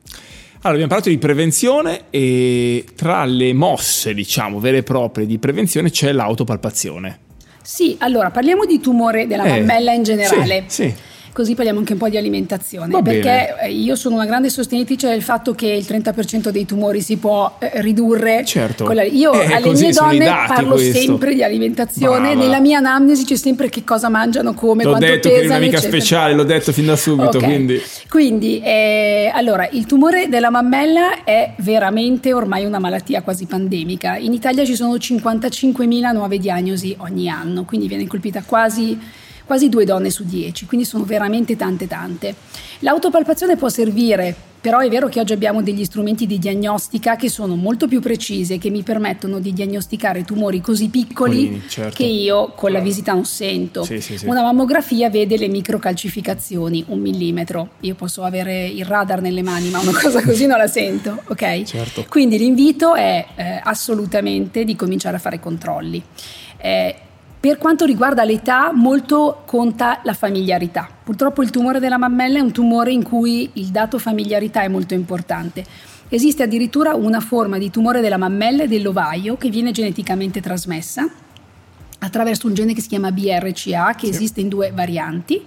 Allora, 0.62 0.82
abbiamo 0.82 0.88
parlato 0.88 1.10
di 1.10 1.20
prevenzione 1.20 2.06
e 2.10 2.84
tra 2.96 3.24
le 3.26 3.54
mosse, 3.54 4.16
diciamo, 4.16 4.60
vere 4.60 4.78
e 4.78 4.84
proprie 4.84 5.28
di 5.28 5.38
prevenzione 5.38 5.92
c'è 5.92 6.12
l'autopalpazione. 6.12 7.26
Sì, 7.70 7.98
allora 8.00 8.32
parliamo 8.32 8.64
di 8.64 8.80
tumore 8.80 9.28
della 9.28 9.44
eh, 9.44 9.60
mammella 9.60 9.92
in 9.92 10.02
generale. 10.02 10.64
Sì, 10.68 10.84
sì. 10.84 10.96
Così 11.32 11.56
parliamo 11.56 11.80
anche 11.80 11.94
un 11.94 12.00
po' 12.00 12.10
di 12.10 12.18
alimentazione, 12.18 12.92
Va 12.92 13.02
perché 13.02 13.56
bene. 13.60 13.72
io 13.72 13.96
sono 13.96 14.16
una 14.16 14.26
grande 14.26 14.50
sostenitrice 14.50 15.10
del 15.10 15.22
fatto 15.22 15.54
che 15.54 15.68
il 15.68 15.86
30% 15.88 16.50
dei 16.50 16.66
tumori 16.66 17.02
si 17.02 17.18
può 17.18 17.58
eh, 17.60 17.82
ridurre. 17.82 18.44
Certo. 18.46 18.92
La, 18.92 19.04
io 19.04 19.34
eh, 19.34 19.54
alle 19.54 19.72
mie 19.72 19.92
donne 19.92 20.26
parlo 20.26 20.76
questo. 20.76 21.00
sempre 21.00 21.34
di 21.34 21.44
alimentazione, 21.44 22.30
Brava. 22.30 22.42
nella 22.42 22.60
mia 22.60 22.78
anamnesi 22.78 23.26
c'è 23.26 23.36
sempre 23.36 23.70
che 23.70 23.84
cosa 23.84 24.10
mangiano, 24.10 24.54
come, 24.54 24.84
l'ho 24.84 24.92
quanto 24.92 25.06
detto 25.08 25.30
pesano. 25.30 25.36
L'ho 25.36 25.42
detto 25.42 25.58
che 25.58 25.64
un'amica 25.64 25.82
speciale, 25.82 26.34
l'ho 26.34 26.44
detto 26.44 26.72
fin 26.72 26.86
da 26.86 26.96
subito, 26.96 27.38
okay. 27.38 27.50
quindi... 27.50 27.82
Quindi, 28.10 28.62
eh, 28.62 29.32
allora, 29.34 29.68
il 29.72 29.86
tumore 29.86 30.28
della 30.30 30.50
mammella 30.50 31.24
è 31.24 31.54
veramente 31.58 32.34
ormai 32.34 32.66
una 32.66 32.80
malattia 32.80 33.22
quasi 33.22 33.46
pandemica. 33.46 34.18
In 34.18 34.34
Italia 34.34 34.66
ci 34.66 34.76
sono 34.76 34.96
55.000 34.96 36.14
nuove 36.14 36.38
diagnosi 36.38 36.96
ogni 37.00 37.30
anno, 37.30 37.64
quindi 37.64 37.88
viene 37.88 38.08
colpita 38.08 38.44
quasi 38.46 38.98
quasi 39.48 39.70
due 39.70 39.86
donne 39.86 40.12
su 40.12 40.25
dieci, 40.25 40.66
quindi 40.66 40.86
sono 40.86 41.06
veramente 41.06 41.56
tante 41.56 41.88
tante. 41.88 42.36
L'autopalpazione 42.80 43.56
può 43.56 43.70
servire, 43.70 44.36
però 44.60 44.80
è 44.80 44.89
vero 44.89 45.08
che 45.08 45.22
oggi 45.22 45.32
abbiamo 45.32 45.63
degli 45.63 45.86
strumenti 45.86 46.27
di 46.27 46.38
diagnostica 46.38 47.16
che 47.16 47.30
sono 47.30 47.56
molto 47.56 47.88
più 47.88 48.01
precisi 48.01 48.56
e 48.56 48.58
che 48.58 48.70
mi 48.70 48.84
permettono 48.84 49.39
di 49.39 49.54
diagnosticare 49.54 50.25
tumori 50.25 50.60
così 50.60 50.89
piccoli 50.89 51.48
Quindi, 51.48 51.70
certo. 51.70 51.96
che 51.96 52.04
io 52.04 52.51
con 52.54 52.74
la 52.74 52.80
visita 52.80 53.13
non 53.13 53.24
sento. 53.24 53.84
Sì, 53.84 54.01
sì, 54.01 54.18
sì. 54.18 54.25
Una 54.25 54.42
mammografia 54.42 55.10
vede 55.10 55.38
le 55.38 55.48
microcalcificazioni, 55.48 56.84
un 56.89 57.00
millimetro. 57.00 57.70
Io 57.82 57.96
posso 57.96 58.24
avere 58.24 58.68
il 58.68 58.84
radar 58.84 59.22
nelle 59.22 59.44
mani, 59.44 59.70
ma 59.70 59.80
una 59.80 59.98
cosa 59.98 60.22
così 60.22 60.46
non 60.46 60.58
la 60.58 60.68
sento, 60.68 61.22
ok? 61.27 61.63
Certo. 61.63 62.06
Quindi 62.10 62.38
l'invito 62.38 62.96
è 62.96 63.25
eh, 63.36 63.62
assolutamente 63.63 64.66
di 64.66 64.75
cominciare 64.75 65.16
a 65.16 65.20
fare 65.20 65.39
controlli. 65.39 66.04
Eh, 66.58 66.96
per 67.39 67.58
quanto 67.58 67.86
riguarda 67.86 68.24
l'età, 68.24 68.72
molto 68.74 69.44
conta 69.46 70.00
la 70.03 70.13
familiarità. 70.13 70.89
Purtroppo 71.03 71.44
il 71.44 71.51
tumore 71.51 71.79
della 71.79 71.98
mammella 71.98 72.39
è 72.39 72.41
un 72.41 72.51
tumore 72.51 72.91
in 72.91 73.03
cui 73.03 73.50
il 73.53 73.67
dato 73.67 74.00
familiarità 74.00 74.63
è 74.63 74.67
molto 74.67 74.94
importante. 74.96 75.63
Esiste 76.10 76.44
addirittura 76.44 76.96
una 76.96 77.20
forma 77.20 77.58
di 77.58 77.70
tumore 77.70 78.01
della 78.01 78.17
mammella 78.17 78.63
e 78.63 78.67
dell'ovaio 78.67 79.38
che 79.38 79.50
viene 79.50 79.72
geneticamente 79.72 80.41
trasmessa 80.41 81.08
attraverso 82.00 82.48
un 82.48 82.53
gene 82.53 82.74
che 82.74 82.82
si 82.82 82.88
chiama 82.88 83.12
BRCA, 83.12 83.94
che 83.96 84.08
sì. 84.08 84.12
esiste 84.12 84.41
in 84.41 84.48
due 84.48 84.72
varianti. 84.74 85.44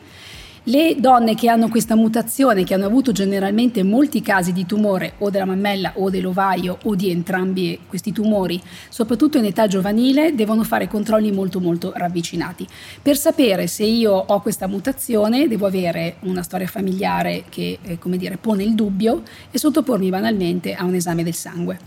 Le 0.65 0.97
donne 0.99 1.35
che 1.35 1.49
hanno 1.49 1.71
questa 1.71 1.97
mutazione, 1.97 2.65
che 2.65 2.75
hanno 2.75 2.85
avuto 2.85 3.13
generalmente 3.13 3.83
molti 3.83 4.21
casi 4.21 4.53
di 4.53 4.67
tumore 4.67 5.15
o 5.19 5.31
della 5.31 5.47
mammella 5.47 5.93
o 5.97 6.11
dell'ovaio 6.11 6.81
o 6.83 6.95
di 6.95 7.11
entrambi 7.11 7.79
questi 7.89 8.13
tumori, 8.13 8.61
soprattutto 8.91 9.39
in 9.39 9.47
età 9.47 9.67
giovanile, 9.67 10.35
devono 10.35 10.63
fare 10.63 10.87
controlli 10.87 11.33
molto 11.33 11.61
molto 11.61 11.95
ravvicinati. 11.97 12.67
Per 13.01 13.17
sapere 13.17 13.69
se 13.69 13.85
io 13.85 14.13
ho 14.13 14.43
questa 14.43 14.67
mutazione 14.67 15.49
devo 15.49 15.65
avere 15.65 16.17
una 16.21 16.43
storia 16.43 16.67
familiare 16.67 17.45
che 17.49 17.79
eh, 17.81 17.99
come 17.99 18.19
dire, 18.19 18.37
pone 18.37 18.63
il 18.63 18.75
dubbio 18.75 19.23
e 19.51 19.59
sottopormi 19.59 20.11
banalmente 20.11 20.75
a 20.75 20.85
un 20.85 20.95
esame 20.95 21.25
del 21.25 21.35
sangue. 21.35 21.79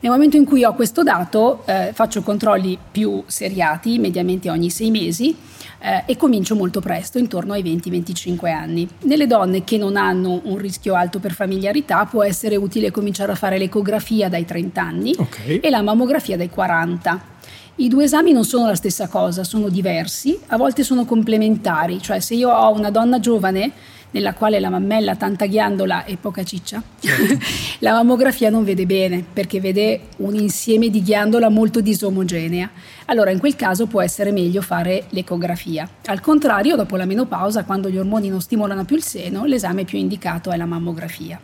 Nel 0.00 0.12
momento 0.12 0.36
in 0.36 0.44
cui 0.44 0.62
ho 0.62 0.74
questo 0.74 1.02
dato 1.02 1.62
eh, 1.66 1.90
faccio 1.92 2.22
controlli 2.22 2.78
più 2.90 3.24
seriati, 3.26 3.98
mediamente 3.98 4.48
ogni 4.48 4.70
sei 4.70 4.92
mesi, 4.92 5.36
eh, 5.80 6.04
e 6.06 6.16
comincio 6.16 6.54
molto 6.54 6.80
presto, 6.80 7.18
intorno 7.18 7.52
ai 7.52 7.64
20-25 7.64 8.48
anni. 8.52 8.88
Nelle 9.02 9.26
donne 9.26 9.64
che 9.64 9.76
non 9.76 9.96
hanno 9.96 10.40
un 10.44 10.56
rischio 10.56 10.94
alto 10.94 11.18
per 11.18 11.32
familiarità 11.32 12.04
può 12.04 12.22
essere 12.22 12.54
utile 12.54 12.92
cominciare 12.92 13.32
a 13.32 13.34
fare 13.34 13.58
l'ecografia 13.58 14.28
dai 14.28 14.44
30 14.44 14.80
anni 14.80 15.14
okay. 15.18 15.58
e 15.58 15.68
la 15.68 15.82
mammografia 15.82 16.36
dai 16.36 16.48
40. 16.48 17.36
I 17.80 17.88
due 17.88 18.04
esami 18.04 18.32
non 18.32 18.44
sono 18.44 18.66
la 18.66 18.74
stessa 18.74 19.08
cosa, 19.08 19.44
sono 19.44 19.68
diversi, 19.68 20.38
a 20.48 20.56
volte 20.56 20.82
sono 20.82 21.04
complementari, 21.04 22.00
cioè 22.00 22.18
se 22.18 22.34
io 22.34 22.50
ho 22.50 22.72
una 22.72 22.90
donna 22.90 23.20
giovane 23.20 23.72
nella 24.10 24.34
quale 24.34 24.58
la 24.60 24.70
mammella 24.70 25.12
ha 25.12 25.16
tanta 25.16 25.46
ghiandola 25.46 26.04
e 26.04 26.16
poca 26.16 26.42
ciccia, 26.42 26.82
certo. 26.98 27.38
la 27.80 27.92
mammografia 27.92 28.50
non 28.50 28.64
vede 28.64 28.86
bene 28.86 29.24
perché 29.30 29.60
vede 29.60 30.00
un 30.18 30.34
insieme 30.34 30.88
di 30.88 31.02
ghiandola 31.02 31.48
molto 31.48 31.80
disomogenea. 31.80 32.70
Allora 33.06 33.30
in 33.30 33.38
quel 33.38 33.56
caso 33.56 33.86
può 33.86 34.00
essere 34.00 34.32
meglio 34.32 34.62
fare 34.62 35.04
l'ecografia. 35.10 35.88
Al 36.06 36.20
contrario, 36.20 36.76
dopo 36.76 36.96
la 36.96 37.04
menopausa, 37.04 37.64
quando 37.64 37.88
gli 37.90 37.98
ormoni 37.98 38.28
non 38.28 38.40
stimolano 38.40 38.84
più 38.84 38.96
il 38.96 39.02
seno, 39.02 39.44
l'esame 39.44 39.84
più 39.84 39.98
indicato 39.98 40.50
è 40.50 40.56
la 40.56 40.66
mammografia. 40.66 41.40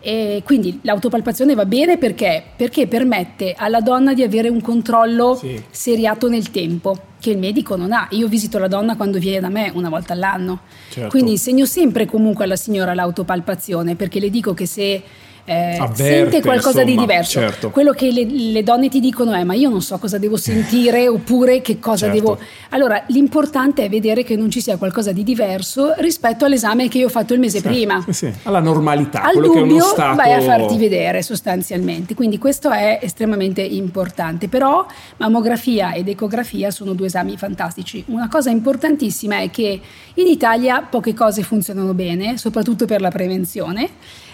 E 0.00 0.42
quindi 0.44 0.78
l'autopalpazione 0.82 1.54
va 1.54 1.64
bene 1.64 1.98
perché? 1.98 2.42
perché? 2.56 2.86
permette 2.86 3.54
alla 3.56 3.80
donna 3.80 4.14
di 4.14 4.22
avere 4.22 4.48
un 4.48 4.60
controllo 4.60 5.34
sì. 5.34 5.60
seriato 5.70 6.28
nel 6.28 6.50
tempo 6.52 7.07
che 7.20 7.30
il 7.30 7.38
medico 7.38 7.76
non 7.76 7.92
ha. 7.92 8.06
Io 8.10 8.28
visito 8.28 8.58
la 8.58 8.68
donna 8.68 8.96
quando 8.96 9.18
viene 9.18 9.40
da 9.40 9.48
me 9.48 9.70
una 9.74 9.88
volta 9.88 10.12
all'anno, 10.12 10.60
certo. 10.90 11.08
quindi 11.10 11.32
insegno 11.32 11.66
sempre 11.66 12.06
comunque 12.06 12.44
alla 12.44 12.56
signora 12.56 12.94
l'autopalpazione 12.94 13.94
perché 13.96 14.20
le 14.20 14.30
dico 14.30 14.54
che 14.54 14.66
se 14.66 15.02
eh, 15.48 15.78
Avverte, 15.78 16.04
sente 16.04 16.40
qualcosa 16.42 16.82
insomma, 16.82 16.84
di 16.84 16.96
diverso. 16.96 17.40
Certo. 17.40 17.70
Quello 17.70 17.92
che 17.92 18.12
le, 18.12 18.24
le, 18.26 18.62
donne 18.62 18.90
ti 18.90 19.00
dicono 19.00 19.32
è: 19.32 19.42
Ma 19.44 19.54
io 19.54 19.70
non 19.70 19.80
so 19.80 19.96
cosa 19.96 20.18
devo 20.18 20.36
sentire 20.36 21.08
oppure 21.08 21.62
che 21.62 21.78
cosa 21.78 22.04
certo. 22.04 22.14
devo. 22.14 22.38
Allora, 22.70 23.02
l'importante 23.06 23.84
è 23.84 23.88
vedere 23.88 24.24
che 24.24 24.36
non 24.36 24.50
ci 24.50 24.60
sia 24.60 24.76
qualcosa 24.76 25.10
di 25.10 25.24
diverso 25.24 25.94
rispetto 25.96 26.44
all'esame 26.44 26.88
che 26.88 26.98
io 26.98 27.06
ho 27.06 27.10
fatto 27.10 27.32
il 27.32 27.40
mese 27.40 27.60
sì, 27.60 27.66
prima. 27.66 28.02
Sì, 28.04 28.12
sì. 28.12 28.32
Alla 28.42 28.60
normalità, 28.60 29.22
Al 29.22 29.32
quello 29.32 29.46
dubbio, 29.46 29.62
che 29.62 29.68
è 29.68 29.72
uno 29.72 29.84
stato... 29.84 30.16
vai 30.16 30.32
a 30.34 30.40
farti 30.42 30.76
vedere 30.76 31.22
sostanzialmente. 31.22 32.14
Quindi 32.14 32.36
questo 32.36 32.70
è 32.70 32.98
estremamente 33.00 33.62
importante. 33.62 34.48
Però 34.48 34.86
mammografia 35.16 35.94
ed 35.94 36.08
ecografia 36.08 36.70
sono 36.70 36.92
due 36.92 37.06
esami 37.06 37.38
fantastici. 37.38 38.04
Una 38.08 38.28
cosa 38.28 38.50
importantissima 38.50 39.38
è 39.40 39.50
che 39.50 39.80
in 40.12 40.26
Italia 40.26 40.82
poche 40.82 41.14
cose 41.14 41.42
funzionano 41.42 41.94
bene, 41.94 42.36
soprattutto 42.36 42.84
per 42.84 43.00
la 43.00 43.10
prevenzione 43.10 43.88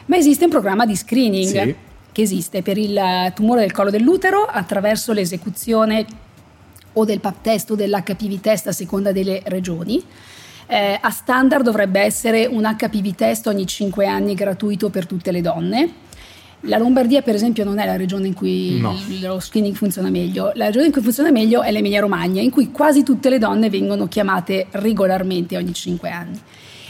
ma 0.06 0.16
esiste 0.16 0.44
un 0.44 0.50
programma 0.50 0.87
di 0.87 0.96
screening 0.96 1.46
sì. 1.49 1.75
che 2.12 2.23
esiste 2.23 2.62
per 2.62 2.78
il 2.78 3.32
tumore 3.34 3.61
del 3.61 3.73
collo 3.73 3.90
dell'utero 3.90 4.44
attraverso 4.44 5.12
l'esecuzione 5.12 6.04
o 6.94 7.04
del 7.04 7.20
PAP 7.20 7.37
test 7.40 7.70
o 7.70 7.75
dell'HPV 7.75 8.40
test 8.40 8.66
a 8.68 8.73
seconda 8.73 9.12
delle 9.12 9.42
regioni. 9.46 10.02
Eh, 10.66 10.99
a 11.00 11.11
standard 11.11 11.62
dovrebbe 11.62 12.00
essere 12.00 12.46
un 12.46 12.62
HPV 12.62 13.14
test 13.14 13.46
ogni 13.46 13.66
5 13.66 14.06
anni 14.06 14.34
gratuito 14.34 14.90
per 14.90 15.06
tutte 15.06 15.30
le 15.30 15.40
donne. 15.40 15.92
La 16.66 16.78
Lombardia, 16.78 17.20
per 17.20 17.34
esempio, 17.34 17.62
non 17.62 17.78
è 17.78 17.84
la 17.84 17.96
regione 17.96 18.26
in 18.26 18.32
cui 18.32 18.80
no. 18.80 18.99
lo 19.20 19.38
screening 19.38 19.75
funziona 19.75 20.08
meglio. 20.08 20.52
La 20.54 20.66
regione 20.66 20.87
in 20.87 20.92
cui 20.92 21.02
funziona 21.02 21.30
meglio 21.30 21.61
è 21.62 21.70
l'Emilia 21.70 22.00
Romagna, 22.00 22.40
in 22.40 22.50
cui 22.50 22.70
quasi 22.70 23.02
tutte 23.02 23.28
le 23.28 23.38
donne 23.38 23.68
vengono 23.68 24.08
chiamate 24.08 24.68
regolarmente 24.70 25.58
ogni 25.58 25.75
5 25.75 26.08
anni. 26.08 26.40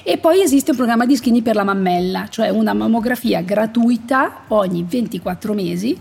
E 0.06 0.18
poi 0.18 0.42
esiste 0.42 0.72
un 0.72 0.76
programma 0.76 1.06
di 1.06 1.16
screening 1.16 1.42
per 1.42 1.54
la 1.54 1.64
mammella, 1.64 2.28
cioè 2.28 2.50
una 2.50 2.74
mammografia 2.74 3.40
gratuita 3.40 4.42
ogni 4.48 4.84
24 4.86 5.54
mesi 5.54 5.98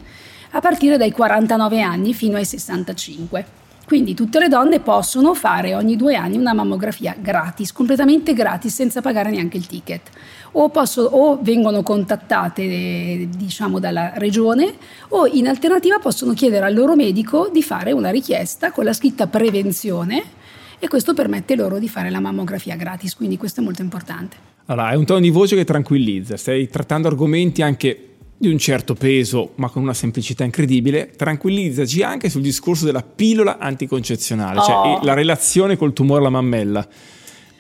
a 0.52 0.60
partire 0.60 0.98
dai 0.98 1.14
49 1.14 1.82
anni 1.82 2.14
fino 2.14 2.36
ai 2.36 2.44
65. 2.44 3.46
Quindi 3.86 4.14
tutte 4.14 4.40
le 4.40 4.50
donne 4.50 4.82
possono 4.82 5.34
fare 5.34 5.74
ogni 5.74 5.96
due 5.96 6.16
anni 6.16 6.36
una 6.36 6.54
mammografia 6.54 7.16
gratis, 7.18 7.72
completamente 7.72 8.34
gratis, 8.34 8.74
senza 8.74 9.00
pagare 9.00 9.30
neanche 9.30 9.56
il 9.56 9.68
ticket. 9.68 10.10
O, 10.52 10.68
posso, 10.68 11.04
o 11.04 11.40
vengono 11.42 11.82
contattate 11.82 13.30
diciamo, 13.30 13.80
dalla 13.80 14.12
regione 14.16 14.74
o 15.10 15.28
in 15.28 15.48
alternativa 15.48 15.98
possono 16.00 16.34
chiedere 16.34 16.66
al 16.66 16.74
loro 16.74 16.96
medico 16.98 17.50
di 17.54 17.64
fare 17.64 17.94
una 17.94 18.10
richiesta 18.10 18.72
con 18.74 18.84
la 18.84 18.92
scritta 18.92 19.28
prevenzione 19.28 20.42
e 20.84 20.90
questo 20.90 21.14
permette 21.14 21.56
loro 21.56 21.80
di 21.80 21.88
fare 21.88 22.10
la 22.10 22.20
mammografia 22.20 22.76
gratis, 22.76 23.16
quindi 23.16 23.38
questo 23.38 23.62
è 23.62 23.64
molto 23.64 23.82
importante. 23.82 24.36
Allora, 24.66 24.92
è 24.92 24.96
un 24.96 25.06
tono 25.06 25.22
di 25.22 25.30
voce 25.30 25.56
che 25.56 25.64
tranquillizza, 25.64 26.36
stai 26.36 26.68
trattando 26.68 27.08
argomenti 27.08 27.62
anche 27.62 28.16
di 28.38 28.50
un 28.50 28.58
certo 28.58 28.94
peso, 28.94 29.52
ma 29.56 29.70
con 29.70 29.82
una 29.82 29.94
semplicità 29.94 30.44
incredibile, 30.44 31.12
tranquillizzaci 31.16 32.04
anche 32.04 32.30
sul 32.30 32.42
discorso 32.42 32.84
della 32.84 33.02
pillola 33.02 33.60
anticoncezionale, 33.60 34.60
cioè 34.60 34.76
oh. 34.76 34.96
cioè 34.96 35.06
la 35.06 35.14
relazione 35.14 35.78
col 35.78 35.94
tumore 35.94 36.20
alla 36.20 36.30
mammella 36.30 36.86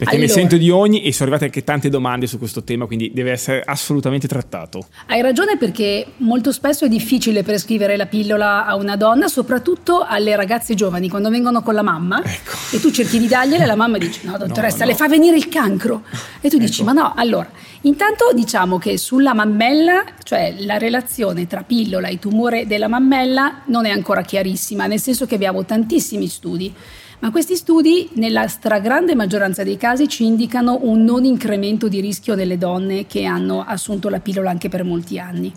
perché 0.03 0.17
allora, 0.17 0.33
ne 0.33 0.39
sento 0.39 0.57
di 0.57 0.69
ogni 0.69 1.03
e 1.03 1.12
sono 1.12 1.29
arrivate 1.29 1.45
anche 1.45 1.63
tante 1.63 1.89
domande 1.89 2.27
su 2.27 2.38
questo 2.38 2.63
tema, 2.63 2.86
quindi 2.86 3.12
deve 3.13 3.31
essere 3.31 3.63
assolutamente 3.65 4.27
trattato. 4.27 4.88
Hai 5.07 5.22
ragione 5.22 5.57
perché 5.57 6.05
molto 6.17 6.51
spesso 6.51 6.86
è 6.86 6.89
difficile 6.89 7.43
prescrivere 7.43 7.95
la 7.98 8.05
pillola 8.05 8.65
a 8.65 8.75
una 8.75 8.95
donna, 8.95 9.27
soprattutto 9.27 10.05
alle 10.07 10.36
ragazze 10.36 10.74
giovani, 10.75 11.10
quando 11.10 11.29
vengono 11.29 11.62
con 11.62 11.74
la 11.74 11.81
mamma 11.81 12.22
ecco. 12.24 12.55
e 12.72 12.79
tu 12.79 12.91
cerchi 12.91 13.19
di 13.19 13.27
dargliela 13.27 13.63
e 13.63 13.67
la 13.67 13.75
mamma 13.75 13.98
dice 13.98 14.22
no 14.24 14.38
dottoressa 14.38 14.79
no, 14.79 14.86
no. 14.86 14.91
le 14.91 14.95
fa 14.95 15.07
venire 15.07 15.38
il 15.38 15.48
cancro 15.50 16.03
e 16.41 16.50
tu 16.50 16.57
dici 16.57 16.81
ecco. 16.81 16.93
ma 16.93 17.01
no, 17.01 17.13
allora 17.15 17.50
intanto 17.81 18.31
diciamo 18.33 18.77
che 18.77 18.98
sulla 18.98 19.33
mammella, 19.33 20.03
cioè 20.24 20.55
la 20.60 20.77
relazione 20.77 21.48
tra 21.48 21.63
pillola 21.63 22.07
e 22.07 22.19
tumore 22.19 22.67
della 22.67 22.88
mammella 22.88 23.62
non 23.65 23.86
è 23.86 23.89
ancora 23.89 24.22
chiarissima, 24.22 24.86
nel 24.86 25.00
senso 25.00 25.25
che 25.25 25.36
abbiamo 25.36 25.65
tantissimi 25.65 26.27
studi 26.27 26.74
ma 27.20 27.32
questi 27.32 27.55
studi 27.55 28.10
nella 28.13 28.48
stragrande 28.48 29.15
maggioranza 29.15 29.63
dei 29.63 29.77
casi 29.77 30.08
ci 30.08 30.25
indicano 30.25 30.79
un 30.84 31.03
non 31.03 31.24
incremento 31.24 31.88
di 31.88 32.00
rischio 32.00 32.36
nelle 32.36 32.58
donne 32.58 33.05
che 33.05 33.25
hanno 33.25 33.63
assunto 33.65 34.10
la 34.10 34.20
pillola 34.20 34.50
anche 34.50 34.70
per 34.70 34.84
molti 34.84 35.20
anni. 35.20 35.53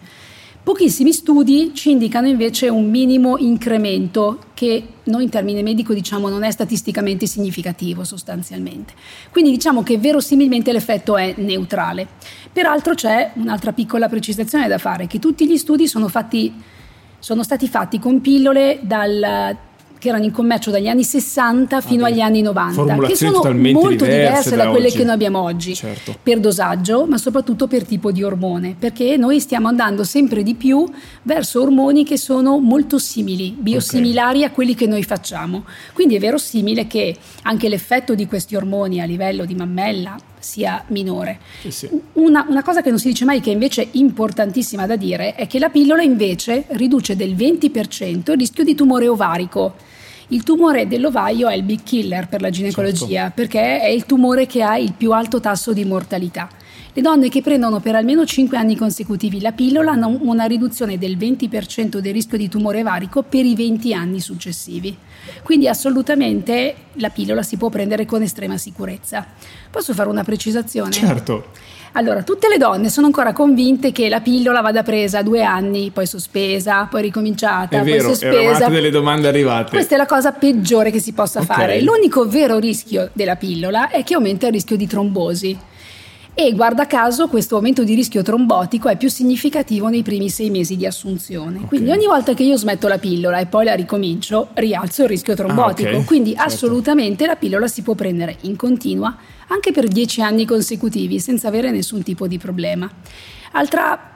Pochissimi 0.67 1.13
studi 1.13 1.71
ci 1.75 1.93
indicano 1.93 2.27
invece 2.27 2.69
un 2.69 2.91
minimo 2.91 3.37
incremento 3.39 4.47
che 4.53 4.83
noi 5.05 5.23
in 5.23 5.31
termine 5.31 5.63
medico 5.63 5.95
diciamo 5.95 6.29
non 6.29 6.43
è 6.43 6.51
statisticamente 6.51 7.29
significativo 7.29 8.03
sostanzialmente. 8.03 8.93
Quindi 9.31 9.53
diciamo 9.53 9.85
che 9.85 9.97
verosimilmente 9.97 10.73
l'effetto 10.73 11.17
è 11.17 11.35
neutrale. 11.37 12.09
Peraltro 12.53 12.95
c'è 12.95 13.31
un'altra 13.35 13.73
piccola 13.73 14.09
precisazione 14.09 14.67
da 14.67 14.79
fare, 14.79 15.07
che 15.07 15.21
tutti 15.21 15.47
gli 15.47 15.57
studi 15.57 15.87
sono, 15.87 16.09
fatti, 16.09 16.53
sono 17.21 17.45
stati 17.45 17.69
fatti 17.69 18.01
con 18.01 18.21
pillole 18.21 18.81
dal 18.83 19.57
che 19.99 20.09
erano 20.09 20.25
in 20.25 20.31
commercio 20.31 20.71
dagli 20.71 20.89
anni 20.89 21.05
60 21.05 21.81
fino 21.81 22.05
ah, 22.05 22.09
agli 22.09 22.21
anni 22.21 22.43
90, 22.43 22.99
che 23.07 23.17
sono 23.17 23.43
molto 23.73 24.05
diverse, 24.05 24.51
da, 24.51 24.65
da 24.65 24.71
quelle 24.71 24.91
che 24.91 25.05
noi 25.05 25.15
abbiamo 25.15 25.41
oggi, 25.41 25.75
certo. 25.75 26.17
per 26.23 26.41
dosaggio, 26.41 27.07
ma 27.07 27.19
soprattutto 27.19 27.67
per 27.67 27.85
tipo 27.85 28.13
di 28.13 28.23
ormone, 28.23 28.77
perché 28.79 29.17
noi 29.17 29.41
stiamo 29.41 29.69
andando 29.69 30.05
sempre 30.05 30.43
di 30.43 30.55
più 30.55 30.89
verso 31.23 31.63
ormoni 31.63 32.05
che 32.05 32.17
sono 32.17 32.59
molto 32.59 32.99
simili, 32.99 33.55
biosimilari 33.59 34.39
okay. 34.39 34.51
a 34.51 34.53
quelli 34.53 34.75
che 34.75 34.87
noi 34.87 35.03
facciamo. 35.03 35.65
Quindi 35.93 36.17
è 36.17 36.19
verosimile 36.19 36.87
che 36.87 37.17
anche 37.43 37.69
l'effetto 37.69 38.15
di 38.15 38.27
questi 38.27 38.57
ormoni 38.57 39.01
a 39.01 39.05
livello 39.05 39.45
di 39.45 39.55
mammella 39.55 40.17
sia 40.47 40.85
minore. 40.89 41.41
Sì, 41.61 41.71
sì. 41.71 41.89
Una, 42.15 42.47
una, 42.49 42.63
cosa 42.63 42.81
che 42.81 42.91
non 42.91 42.99
si 42.99 43.09
dice 43.09 43.25
mai, 43.25 43.41
che 43.41 43.51
invece 43.51 43.83
è 43.83 43.89
importantissima 43.93 44.87
da 44.87 44.97
dire, 44.97 45.35
è 45.35 45.47
che 45.49 45.59
la 45.59 45.69
pillola 45.69 46.03
invece 46.03 46.65
riduce 46.69 47.17
del 47.17 47.35
20% 47.35 48.31
il 48.31 48.39
rischio 48.39 48.65
di 48.65 48.75
tumore 48.75 49.09
ovarico. 49.09 49.75
Il 50.29 50.43
tumore 50.43 50.89
dell'ovaio 50.89 51.49
è 51.49 51.55
il 51.55 51.63
big 51.63 51.83
killer 51.85 52.29
per 52.29 52.41
la 52.41 52.51
ginecologia 52.51 53.21
certo. 53.23 53.33
perché 53.35 53.81
è 53.81 53.87
il 53.87 54.07
tumore 54.07 54.47
che 54.47 54.63
ha 54.63 54.77
il 54.77 54.93
più 54.93 55.13
alto 55.13 55.39
tasso 55.39 55.73
di 55.73 55.85
mortalità. 55.85 56.49
Le 56.93 57.03
donne 57.03 57.29
che 57.29 57.43
prendono 57.43 57.79
per 57.79 57.95
almeno 57.95 58.25
5 58.25 58.57
anni 58.57 58.75
consecutivi 58.75 59.41
la 59.41 59.53
pillola 59.53 59.93
hanno 59.93 60.19
una 60.23 60.47
riduzione 60.47 60.99
del 60.99 61.17
20% 61.17 61.99
del 61.99 62.13
rischio 62.13 62.39
di 62.39 62.49
tumore 62.49 62.81
ovarico 62.81 63.23
per 63.23 63.45
i 63.45 63.55
20 63.55 63.93
anni 63.93 64.19
successivi. 64.19 64.97
Quindi 65.43 65.69
assolutamente 65.69 66.75
la 66.95 67.11
pillola 67.11 67.43
si 67.43 67.57
può 67.57 67.69
prendere 67.69 68.07
con 68.07 68.23
estrema 68.23 68.57
sicurezza. 68.57 69.27
Posso 69.71 69.93
fare 69.93 70.09
una 70.09 70.25
precisazione? 70.25 70.91
Certo. 70.91 71.51
Allora, 71.97 72.23
tutte 72.23 72.47
le 72.49 72.59
donne 72.59 72.91
sono 72.91 73.07
ancora 73.07 73.33
convinte 73.33 73.91
che 73.91 74.11
la 74.11 74.21
pillola 74.21 74.61
vada 74.61 74.83
presa 74.83 75.23
due 75.23 75.43
anni, 75.43 75.91
poi 75.91 76.07
sospesa, 76.07 76.87
poi 76.91 77.01
ricominciata, 77.01 77.79
è 77.79 77.81
poi 77.81 77.91
vero, 77.91 78.09
sospesa. 78.09 78.69
delle 78.69 78.91
domande 78.91 79.29
arrivate. 79.29 79.71
Questa 79.71 79.95
è 79.95 79.99
la 79.99 80.05
cosa 80.05 80.33
peggiore 80.33 80.91
che 80.91 81.01
si 81.01 81.15
possa 81.15 81.41
okay. 81.41 81.57
fare. 81.57 81.81
L'unico 81.81 82.29
vero 82.29 82.59
rischio 82.59 83.09
della 83.15 83.37
pillola 83.37 83.89
è 83.89 84.05
che 84.05 84.13
aumenta 84.13 84.47
il 84.47 84.53
rischio 84.53 84.77
di 84.77 84.87
trombosi 84.87 85.59
e 86.35 86.53
guarda 86.53 86.87
caso 86.87 87.29
questo 87.29 87.57
aumento 87.57 87.83
di 87.83 87.95
rischio 87.95 88.21
trombotico 88.21 88.91
è 88.91 88.99
più 88.99 89.09
significativo 89.09 89.89
nei 89.89 90.03
primi 90.03 90.29
sei 90.29 90.51
mesi 90.51 90.77
di 90.77 90.85
assunzione. 90.85 91.57
Okay. 91.57 91.69
Quindi 91.69 91.91
ogni 91.93 92.05
volta 92.05 92.35
che 92.35 92.43
io 92.43 92.59
smetto 92.59 92.89
la 92.89 92.99
pillola 92.99 93.39
e 93.39 93.47
poi 93.47 93.65
la 93.65 93.73
ricomincio, 93.73 94.49
rialzo 94.53 95.05
il 95.05 95.09
rischio 95.09 95.35
trombotico. 95.35 95.89
Ah, 95.89 95.93
okay. 95.93 96.05
Quindi 96.05 96.35
certo. 96.35 96.47
assolutamente 96.47 97.25
la 97.25 97.37
pillola 97.37 97.67
si 97.69 97.81
può 97.81 97.95
prendere 97.95 98.37
in 98.43 98.55
continua 98.55 99.17
anche 99.49 99.73
per 99.73 99.89
dieci 99.89 100.21
anni 100.23 100.45
consecutivi 100.45 101.21
senza 101.21 101.49
avere 101.49 101.71
nessun 101.71 102.03
tipo 102.03 102.27
di 102.27 102.39
problema. 102.39 102.91
Altra 103.53 104.15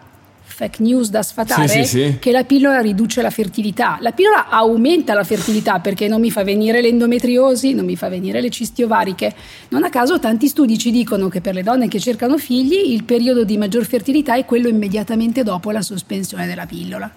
fake 0.60 0.82
news 0.82 1.08
da 1.08 1.22
sfatare 1.22 1.68
sì, 1.68 1.84
sì, 1.84 2.04
sì. 2.04 2.16
che 2.18 2.32
la 2.32 2.44
pillola 2.44 2.80
riduce 2.80 3.22
la 3.22 3.30
fertilità. 3.30 3.96
La 4.00 4.12
pillola 4.12 4.48
aumenta 4.50 5.14
la 5.14 5.24
fertilità 5.24 5.78
perché 5.78 6.06
non 6.06 6.20
mi 6.20 6.30
fa 6.30 6.44
venire 6.44 6.82
l'endometriosi, 6.82 7.72
non 7.72 7.86
mi 7.86 7.96
fa 7.96 8.10
venire 8.10 8.42
le 8.42 8.50
cisti 8.50 8.82
ovariche. 8.82 9.34
Non 9.68 9.84
a 9.84 9.88
caso 9.88 10.18
tanti 10.18 10.48
studi 10.48 10.76
ci 10.76 10.90
dicono 10.90 11.28
che 11.28 11.40
per 11.40 11.54
le 11.54 11.62
donne 11.62 11.88
che 11.88 11.98
cercano 11.98 12.36
figli 12.36 12.92
il 12.92 13.04
periodo 13.04 13.44
di 13.44 13.56
maggior 13.56 13.86
fertilità 13.86 14.34
è 14.34 14.44
quello 14.44 14.68
immediatamente 14.68 15.42
dopo 15.42 15.70
la 15.70 15.80
sospensione 15.80 16.46
della 16.46 16.66
pillola. 16.66 17.10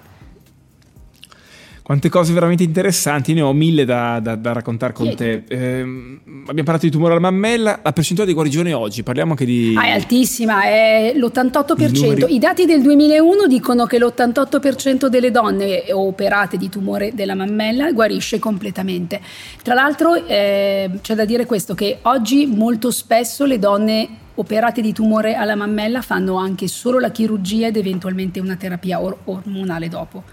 Quante 1.84 2.08
cose 2.08 2.32
veramente 2.32 2.64
interessanti, 2.64 3.34
ne 3.34 3.42
ho 3.42 3.52
mille 3.52 3.84
da, 3.84 4.22
da, 4.22 4.36
da 4.36 4.54
raccontare 4.54 4.94
con 4.94 5.10
sì. 5.10 5.16
te. 5.16 5.44
Eh, 5.50 5.82
abbiamo 5.82 6.64
parlato 6.64 6.86
di 6.86 6.92
tumore 6.92 7.12
alla 7.12 7.20
mammella, 7.20 7.82
la 7.84 7.92
percentuale 7.92 8.30
di 8.30 8.36
guarigione 8.36 8.72
oggi, 8.72 9.04
parliamo 9.04 9.32
anche 9.32 9.44
di... 9.44 9.76
Ah, 9.78 9.88
è 9.88 9.90
altissima, 9.90 10.64
è 10.64 11.12
l'88%. 11.14 12.32
I 12.32 12.40
dati 12.40 12.64
del 12.64 12.82
2001 12.82 13.48
dicono 13.48 13.86
che 13.86 14.00
l'88% 14.00 15.08
delle 15.08 15.30
donne 15.30 15.84
operate 15.92 16.56
di 16.56 16.70
tumore 16.70 17.12
della 17.14 17.36
mammella 17.36 17.92
guarisce 17.92 18.40
completamente. 18.40 19.20
Tra 19.62 19.74
l'altro 19.74 20.16
eh, 20.26 20.90
c'è 21.02 21.16
da 21.16 21.26
dire 21.26 21.46
questo, 21.46 21.74
che 21.74 22.00
oggi 22.04 22.46
molto 22.46 22.92
spesso 22.92 23.44
le 23.44 23.60
donne 23.60 24.08
operate 24.36 24.82
di 24.82 24.94
tumore 24.94 25.36
alla 25.36 25.56
mammella 25.56 26.02
fanno 26.02 26.38
anche 26.38 26.70
solo 26.70 26.98
la 26.98 27.12
chirurgia 27.12 27.68
ed 27.68 27.76
eventualmente 27.76 28.40
una 28.40 28.56
terapia 28.56 29.02
or- 29.02 29.18
ormonale 29.26 29.90
dopo 29.90 30.24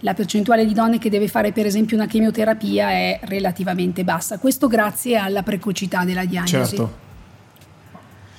la 0.00 0.14
percentuale 0.14 0.64
di 0.64 0.74
donne 0.74 0.98
che 0.98 1.10
deve 1.10 1.28
fare 1.28 1.52
per 1.52 1.66
esempio 1.66 1.96
una 1.96 2.06
chemioterapia 2.06 2.90
è 2.90 3.20
relativamente 3.24 4.04
bassa. 4.04 4.38
Questo 4.38 4.68
grazie 4.68 5.16
alla 5.16 5.42
precocità 5.42 6.04
della 6.04 6.24
diagnosi. 6.24 6.76
Certo. 6.76 7.06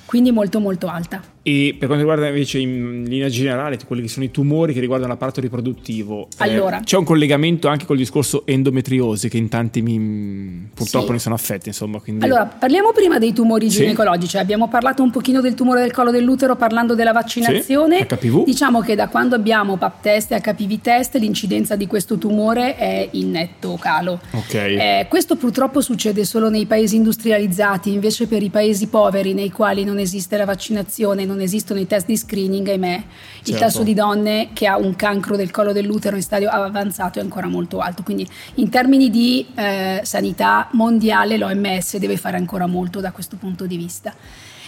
Quindi 0.06 0.32
molto 0.32 0.58
molto 0.58 0.88
alta. 0.88 1.22
E 1.50 1.74
per 1.76 1.88
quanto 1.88 2.06
riguarda 2.06 2.28
invece 2.28 2.58
in 2.58 3.04
linea 3.08 3.28
generale 3.28 3.76
quelli 3.84 4.02
che 4.02 4.08
sono 4.08 4.24
i 4.24 4.30
tumori 4.30 4.72
che 4.72 4.78
riguardano 4.78 5.10
l'apparato 5.10 5.40
riproduttivo, 5.40 6.28
eh, 6.38 6.44
allora, 6.44 6.80
eh, 6.80 6.84
c'è 6.84 6.96
un 6.96 7.04
collegamento 7.04 7.66
anche 7.66 7.86
col 7.86 7.96
discorso 7.96 8.46
endometriosi 8.46 9.28
che 9.28 9.36
in 9.36 9.48
tanti 9.48 9.82
mi, 9.82 10.68
purtroppo 10.72 11.06
sì. 11.06 11.12
ne 11.12 11.18
sono 11.18 11.34
affetti. 11.34 11.68
Insomma, 11.68 11.98
quindi... 11.98 12.24
Allora, 12.24 12.46
parliamo 12.46 12.92
prima 12.92 13.18
dei 13.18 13.32
tumori 13.32 13.68
sì. 13.68 13.78
ginecologici. 13.78 14.38
Abbiamo 14.38 14.68
parlato 14.68 15.02
un 15.02 15.10
pochino 15.10 15.40
del 15.40 15.54
tumore 15.54 15.80
del 15.80 15.90
collo 15.90 16.12
dell'utero 16.12 16.54
parlando 16.54 16.94
della 16.94 17.12
vaccinazione. 17.12 17.98
Sì. 17.98 18.06
HPV. 18.06 18.44
Diciamo 18.44 18.80
che 18.80 18.94
da 18.94 19.08
quando 19.08 19.34
abbiamo 19.34 19.76
PAP 19.76 20.02
test 20.02 20.32
e 20.32 20.40
HPV 20.40 20.80
test 20.80 21.16
l'incidenza 21.16 21.74
di 21.74 21.88
questo 21.88 22.16
tumore 22.16 22.76
è 22.76 23.08
in 23.12 23.30
netto 23.32 23.76
calo. 23.80 24.20
Okay. 24.30 24.76
Eh, 24.76 25.06
questo 25.08 25.34
purtroppo 25.34 25.80
succede 25.80 26.24
solo 26.24 26.48
nei 26.48 26.66
paesi 26.66 26.94
industrializzati, 26.94 27.92
invece 27.92 28.28
per 28.28 28.42
i 28.42 28.50
paesi 28.50 28.86
poveri 28.86 29.34
nei 29.34 29.50
quali 29.50 29.82
non 29.82 29.98
esiste 29.98 30.36
la 30.36 30.44
vaccinazione 30.44 31.24
non 31.24 31.39
esistono 31.42 31.80
i 31.80 31.86
test 31.86 32.06
di 32.06 32.16
screening, 32.16 32.68
ahimè, 32.68 33.02
certo. 33.36 33.50
il 33.50 33.56
tasso 33.56 33.82
di 33.82 33.94
donne 33.94 34.50
che 34.52 34.66
ha 34.66 34.76
un 34.76 34.96
cancro 34.96 35.36
del 35.36 35.50
collo 35.50 35.72
dell'utero 35.72 36.16
in 36.16 36.22
stadio 36.22 36.48
avanzato 36.48 37.18
è 37.18 37.22
ancora 37.22 37.46
molto 37.46 37.80
alto. 37.80 38.02
Quindi 38.02 38.28
in 38.54 38.68
termini 38.68 39.10
di 39.10 39.46
eh, 39.54 40.00
sanità 40.04 40.68
mondiale 40.72 41.36
l'OMS 41.36 41.96
deve 41.96 42.16
fare 42.16 42.36
ancora 42.36 42.66
molto 42.66 43.00
da 43.00 43.12
questo 43.12 43.36
punto 43.36 43.66
di 43.66 43.76
vista. 43.76 44.14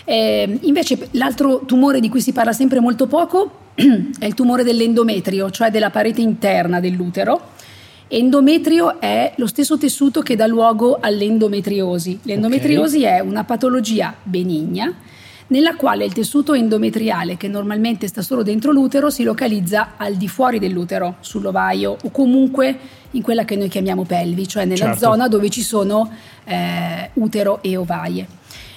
Eh, 0.04 0.58
invece 0.62 1.08
l'altro 1.12 1.62
tumore 1.64 2.00
di 2.00 2.08
cui 2.08 2.20
si 2.20 2.32
parla 2.32 2.52
sempre 2.52 2.80
molto 2.80 3.06
poco 3.06 3.58
è 3.74 4.24
il 4.24 4.34
tumore 4.34 4.64
dell'endometrio, 4.64 5.50
cioè 5.50 5.70
della 5.70 5.90
parete 5.90 6.20
interna 6.20 6.80
dell'utero. 6.80 7.50
Endometrio 8.14 9.00
è 9.00 9.32
lo 9.36 9.46
stesso 9.46 9.78
tessuto 9.78 10.20
che 10.20 10.36
dà 10.36 10.46
luogo 10.46 10.98
all'endometriosi. 11.00 12.18
L'endometriosi 12.24 12.98
okay. 12.98 13.16
è 13.16 13.20
una 13.20 13.44
patologia 13.44 14.14
benigna 14.22 14.94
nella 15.52 15.76
quale 15.76 16.06
il 16.06 16.14
tessuto 16.14 16.54
endometriale, 16.54 17.36
che 17.36 17.46
normalmente 17.46 18.08
sta 18.08 18.22
solo 18.22 18.42
dentro 18.42 18.72
l'utero, 18.72 19.10
si 19.10 19.22
localizza 19.22 19.92
al 19.98 20.14
di 20.14 20.26
fuori 20.26 20.58
dell'utero, 20.58 21.16
sull'ovaio 21.20 21.94
o 22.02 22.10
comunque 22.10 22.78
in 23.10 23.20
quella 23.20 23.44
che 23.44 23.54
noi 23.54 23.68
chiamiamo 23.68 24.04
pelvi, 24.04 24.48
cioè 24.48 24.64
nella 24.64 24.86
certo. 24.86 25.00
zona 25.00 25.28
dove 25.28 25.50
ci 25.50 25.60
sono 25.60 26.10
eh, 26.44 27.10
utero 27.14 27.62
e 27.62 27.76
ovaie. 27.76 28.26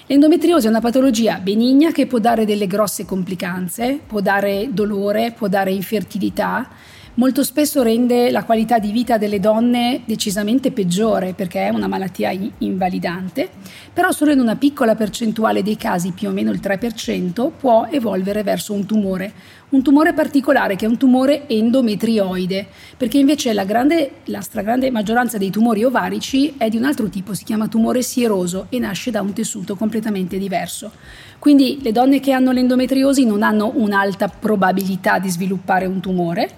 L'endometriosi 0.07 0.67
è 0.67 0.69
una 0.69 0.81
patologia 0.81 1.39
benigna 1.39 1.91
che 1.91 2.07
può 2.07 2.19
dare 2.19 2.45
delle 2.45 2.67
grosse 2.67 3.05
complicanze, 3.05 3.97
può 4.05 4.19
dare 4.19 4.67
dolore, 4.71 5.31
può 5.31 5.47
dare 5.47 5.71
infertilità 5.71 6.67
molto 7.15 7.43
spesso 7.43 7.81
rende 7.81 8.29
la 8.31 8.43
qualità 8.43 8.79
di 8.79 8.91
vita 8.91 9.17
delle 9.17 9.39
donne 9.39 10.01
decisamente 10.05 10.71
peggiore 10.71 11.33
perché 11.33 11.67
è 11.67 11.69
una 11.69 11.87
malattia 11.87 12.31
invalidante, 12.57 13.49
però 13.93 14.11
solo 14.11 14.31
in 14.31 14.39
una 14.39 14.55
piccola 14.55 14.95
percentuale 14.95 15.63
dei 15.63 15.77
casi, 15.77 16.11
più 16.11 16.29
o 16.29 16.31
meno 16.31 16.51
il 16.51 16.59
3%, 16.61 17.51
può 17.57 17.87
evolvere 17.89 18.43
verso 18.43 18.73
un 18.73 18.85
tumore. 18.85 19.33
Un 19.69 19.81
tumore 19.81 20.13
particolare 20.13 20.75
che 20.75 20.85
è 20.85 20.87
un 20.87 20.97
tumore 20.97 21.47
endometrioide, 21.47 22.67
perché 22.97 23.17
invece 23.17 23.51
la, 23.53 23.65
grande, 23.65 24.21
la 24.25 24.41
stragrande 24.41 24.91
maggioranza 24.91 25.37
dei 25.37 25.49
tumori 25.49 25.83
ovarici 25.83 26.53
è 26.57 26.69
di 26.69 26.77
un 26.77 26.83
altro 26.83 27.09
tipo, 27.09 27.33
si 27.33 27.43
chiama 27.43 27.67
tumore 27.67 28.01
sieroso 28.01 28.67
e 28.69 28.79
nasce 28.79 29.11
da 29.11 29.21
un 29.21 29.33
tessuto 29.33 29.75
completamente 29.75 30.37
diverso. 30.37 30.91
Quindi 31.39 31.79
le 31.81 31.91
donne 31.91 32.19
che 32.19 32.31
hanno 32.31 32.51
l'endometriosi 32.51 33.25
non 33.25 33.43
hanno 33.43 33.71
un'alta 33.75 34.27
probabilità 34.27 35.19
di 35.19 35.29
sviluppare 35.29 35.85
un 35.85 35.99
tumore, 35.99 36.49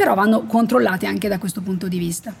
però 0.00 0.14
vanno 0.14 0.44
controllate 0.46 1.04
anche 1.04 1.28
da 1.28 1.38
questo 1.38 1.60
punto 1.60 1.86
di 1.86 1.98
vista. 1.98 2.32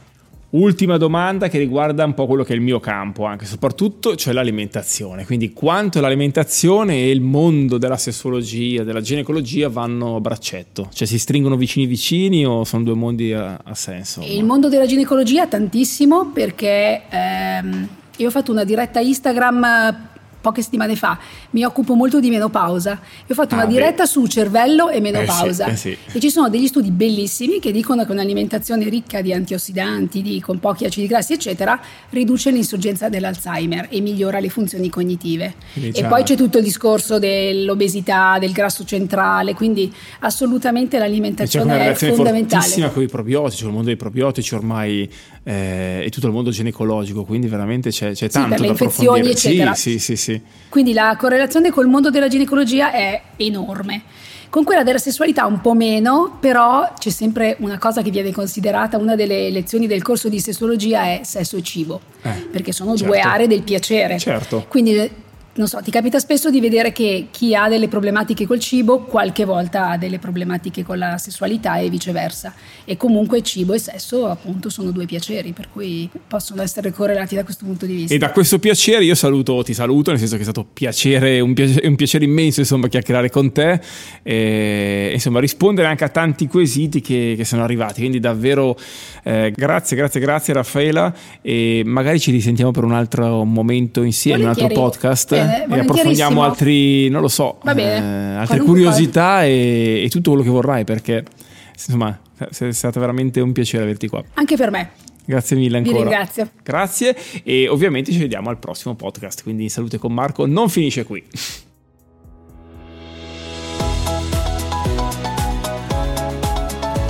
Ultima 0.52 0.96
domanda 0.96 1.48
che 1.48 1.58
riguarda 1.58 2.06
un 2.06 2.14
po' 2.14 2.26
quello 2.26 2.42
che 2.42 2.54
è 2.54 2.56
il 2.56 2.62
mio 2.62 2.80
campo, 2.80 3.26
anche 3.26 3.44
soprattutto, 3.44 4.16
cioè 4.16 4.32
l'alimentazione. 4.32 5.26
Quindi 5.26 5.52
quanto 5.52 6.00
l'alimentazione 6.00 6.94
e 6.94 7.10
il 7.10 7.20
mondo 7.20 7.76
della 7.76 7.98
sessuologia, 7.98 8.82
della 8.82 9.02
ginecologia 9.02 9.68
vanno 9.68 10.16
a 10.16 10.20
braccetto? 10.20 10.88
Cioè 10.90 11.06
si 11.06 11.18
stringono 11.18 11.56
vicini 11.56 11.84
vicini 11.84 12.46
o 12.46 12.64
sono 12.64 12.82
due 12.82 12.94
mondi 12.94 13.34
a, 13.34 13.60
a 13.62 13.74
senso? 13.74 14.22
Il 14.24 14.44
mondo 14.44 14.70
della 14.70 14.86
ginecologia 14.86 15.46
tantissimo 15.46 16.30
perché 16.32 17.02
ehm, 17.10 17.88
io 18.16 18.26
ho 18.26 18.30
fatto 18.30 18.52
una 18.52 18.64
diretta 18.64 19.00
Instagram 19.00 20.08
poche 20.40 20.62
settimane 20.62 20.96
fa, 20.96 21.18
mi 21.50 21.64
occupo 21.64 21.94
molto 21.94 22.20
di 22.20 22.30
menopausa. 22.30 22.98
E 23.26 23.32
ho 23.32 23.34
fatto 23.34 23.54
Ah, 23.54 23.58
una 23.58 23.66
beh. 23.66 23.72
diretta 23.72 24.06
su 24.06 24.26
cervello 24.26 24.88
e 24.88 25.00
menopausa. 25.00 25.66
Eh 25.66 25.76
sì, 25.76 25.90
eh 25.90 25.98
sì. 26.10 26.16
E 26.16 26.20
ci 26.20 26.30
sono 26.30 26.48
degli 26.48 26.66
studi 26.66 26.90
bellissimi 26.90 27.58
che 27.60 27.72
dicono 27.72 28.04
che 28.04 28.12
un'alimentazione 28.12 28.88
ricca 28.88 29.20
di 29.20 29.32
antiossidanti, 29.32 30.22
di- 30.22 30.40
con 30.40 30.58
pochi 30.58 30.84
acidi 30.84 31.06
grassi, 31.06 31.32
eccetera, 31.34 31.78
riduce 32.10 32.50
l'insorgenza 32.50 33.08
dell'Alzheimer 33.08 33.88
e 33.90 34.00
migliora 34.00 34.40
le 34.40 34.48
funzioni 34.48 34.88
cognitive. 34.88 35.54
Quindi 35.72 35.98
E 35.98 36.02
già- 36.02 36.08
poi 36.08 36.22
c'è 36.22 36.36
tutto 36.36 36.58
il 36.58 36.64
discorso 36.64 37.18
dell'obesità, 37.18 38.38
del 38.38 38.52
grasso 38.52 38.84
centrale, 38.84 39.54
quindi 39.54 39.92
assolutamente 40.20 40.96
c'è 40.96 41.02
l'alimentazione 41.02 41.74
una 41.74 41.90
è 41.90 41.94
fondamentale. 41.94 42.90
con 42.92 43.02
i 43.02 43.06
probiotici, 43.08 43.64
il 43.64 43.70
mondo 43.70 43.86
dei 43.86 43.96
probiotici 43.96 44.54
ormai 44.54 45.10
eh, 45.42 46.02
e 46.04 46.10
tutto 46.10 46.26
il 46.26 46.32
mondo 46.32 46.50
ginecologico, 46.50 47.24
quindi 47.24 47.46
veramente 47.48 47.90
c'è, 47.90 48.12
c'è 48.12 48.28
tanto 48.28 48.50
per 48.50 48.60
le 48.60 48.66
da 48.66 48.72
infezioni, 48.72 49.20
approfondire. 49.20 49.30
eccetera. 49.32 49.74
Sì, 49.74 49.98
sì, 49.98 50.16
sì, 50.16 50.29
sì. 50.30 50.42
Quindi 50.68 50.92
la 50.92 51.16
correlazione 51.18 51.70
col 51.70 51.86
mondo 51.86 52.10
della 52.10 52.28
ginecologia 52.28 52.92
è 52.92 53.20
enorme. 53.36 54.02
Con 54.50 54.64
quella 54.64 54.82
della 54.82 54.98
sessualità 54.98 55.46
un 55.46 55.60
po' 55.60 55.74
meno, 55.74 56.36
però 56.40 56.92
c'è 56.98 57.10
sempre 57.10 57.56
una 57.60 57.78
cosa 57.78 58.02
che 58.02 58.10
viene 58.10 58.32
considerata, 58.32 58.96
una 58.98 59.14
delle 59.14 59.48
lezioni 59.50 59.86
del 59.86 60.02
corso 60.02 60.28
di 60.28 60.40
sessologia 60.40 61.04
è 61.04 61.20
sesso 61.22 61.56
e 61.56 61.62
cibo, 61.62 62.00
Eh, 62.22 62.48
perché 62.50 62.72
sono 62.72 62.96
certo. 62.96 63.12
due 63.12 63.20
aree 63.20 63.46
del 63.46 63.62
piacere. 63.62 64.18
Certo. 64.18 64.64
Quindi 64.68 65.08
non 65.52 65.66
so, 65.66 65.80
ti 65.82 65.90
capita 65.90 66.20
spesso 66.20 66.48
di 66.48 66.60
vedere 66.60 66.92
che 66.92 67.26
chi 67.32 67.56
ha 67.56 67.68
delle 67.68 67.88
problematiche 67.88 68.46
col 68.46 68.60
cibo 68.60 69.00
qualche 69.00 69.44
volta 69.44 69.90
ha 69.90 69.96
delle 69.96 70.20
problematiche 70.20 70.84
con 70.84 70.96
la 70.96 71.18
sessualità 71.18 71.78
e 71.78 71.90
viceversa. 71.90 72.54
E 72.84 72.96
comunque 72.96 73.42
cibo 73.42 73.72
e 73.72 73.80
sesso 73.80 74.26
appunto 74.26 74.70
sono 74.70 74.92
due 74.92 75.06
piaceri, 75.06 75.52
per 75.52 75.68
cui 75.72 76.08
possono 76.28 76.62
essere 76.62 76.92
correlati 76.92 77.34
da 77.34 77.42
questo 77.42 77.64
punto 77.64 77.84
di 77.84 77.94
vista. 77.94 78.14
E 78.14 78.18
da 78.18 78.30
questo 78.30 78.60
piacere 78.60 79.04
io 79.04 79.16
saluto, 79.16 79.62
ti 79.64 79.74
saluto, 79.74 80.10
nel 80.10 80.20
senso 80.20 80.36
che 80.36 80.42
è 80.42 80.44
stato 80.44 80.64
piacere, 80.72 81.40
un, 81.40 81.52
piacere, 81.52 81.88
un 81.88 81.96
piacere 81.96 82.24
immenso 82.24 82.60
insomma 82.60 82.86
chiacchierare 82.86 83.28
con 83.28 83.50
te 83.50 83.80
e 84.22 85.10
insomma 85.12 85.40
rispondere 85.40 85.88
anche 85.88 86.04
a 86.04 86.10
tanti 86.10 86.46
quesiti 86.46 87.00
che, 87.00 87.34
che 87.36 87.44
sono 87.44 87.64
arrivati. 87.64 88.00
Quindi 88.00 88.20
davvero 88.20 88.76
eh, 89.24 89.52
grazie, 89.54 89.96
grazie, 89.96 90.20
grazie 90.20 90.54
Raffaela 90.54 91.12
e 91.42 91.82
magari 91.84 92.20
ci 92.20 92.30
risentiamo 92.30 92.70
per 92.70 92.84
un 92.84 92.92
altro 92.92 93.42
momento 93.44 94.02
insieme, 94.02 94.42
un 94.44 94.48
altro 94.48 94.68
Volentieri. 94.68 94.90
podcast 94.90 95.39
Bene, 95.44 95.76
e 95.76 95.80
approfondiamo 95.80 96.42
altri, 96.42 97.08
non 97.08 97.20
lo 97.20 97.28
so, 97.28 97.58
bene. 97.62 98.34
eh, 98.34 98.36
altre 98.36 98.58
curiosità 98.60 99.44
e, 99.44 100.02
e 100.04 100.08
tutto 100.08 100.30
quello 100.30 100.44
che 100.44 100.50
vorrai 100.50 100.84
perché 100.84 101.24
insomma 101.72 102.18
è 102.36 102.70
stato 102.72 103.00
veramente 103.00 103.40
un 103.40 103.52
piacere 103.52 103.82
averti 103.84 104.08
qua. 104.08 104.22
Anche 104.34 104.56
per 104.56 104.70
me. 104.70 104.90
Grazie 105.24 105.56
mille 105.56 105.80
Vi 105.80 105.88
ancora. 105.88 106.08
ringrazio. 106.08 106.50
Grazie 106.62 107.16
e 107.44 107.68
ovviamente 107.68 108.10
ci 108.12 108.18
vediamo 108.18 108.48
al 108.50 108.58
prossimo 108.58 108.94
podcast, 108.94 109.42
quindi 109.42 109.64
in 109.64 109.70
salute 109.70 109.98
con 109.98 110.12
Marco 110.12 110.46
non 110.46 110.68
finisce 110.68 111.04
qui. 111.04 111.22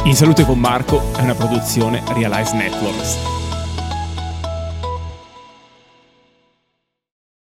In 0.04 0.14
salute 0.16 0.44
con 0.44 0.58
Marco 0.58 1.00
è 1.16 1.22
una 1.22 1.34
produzione 1.34 2.02
Realize 2.14 2.54
Networks. 2.56 3.39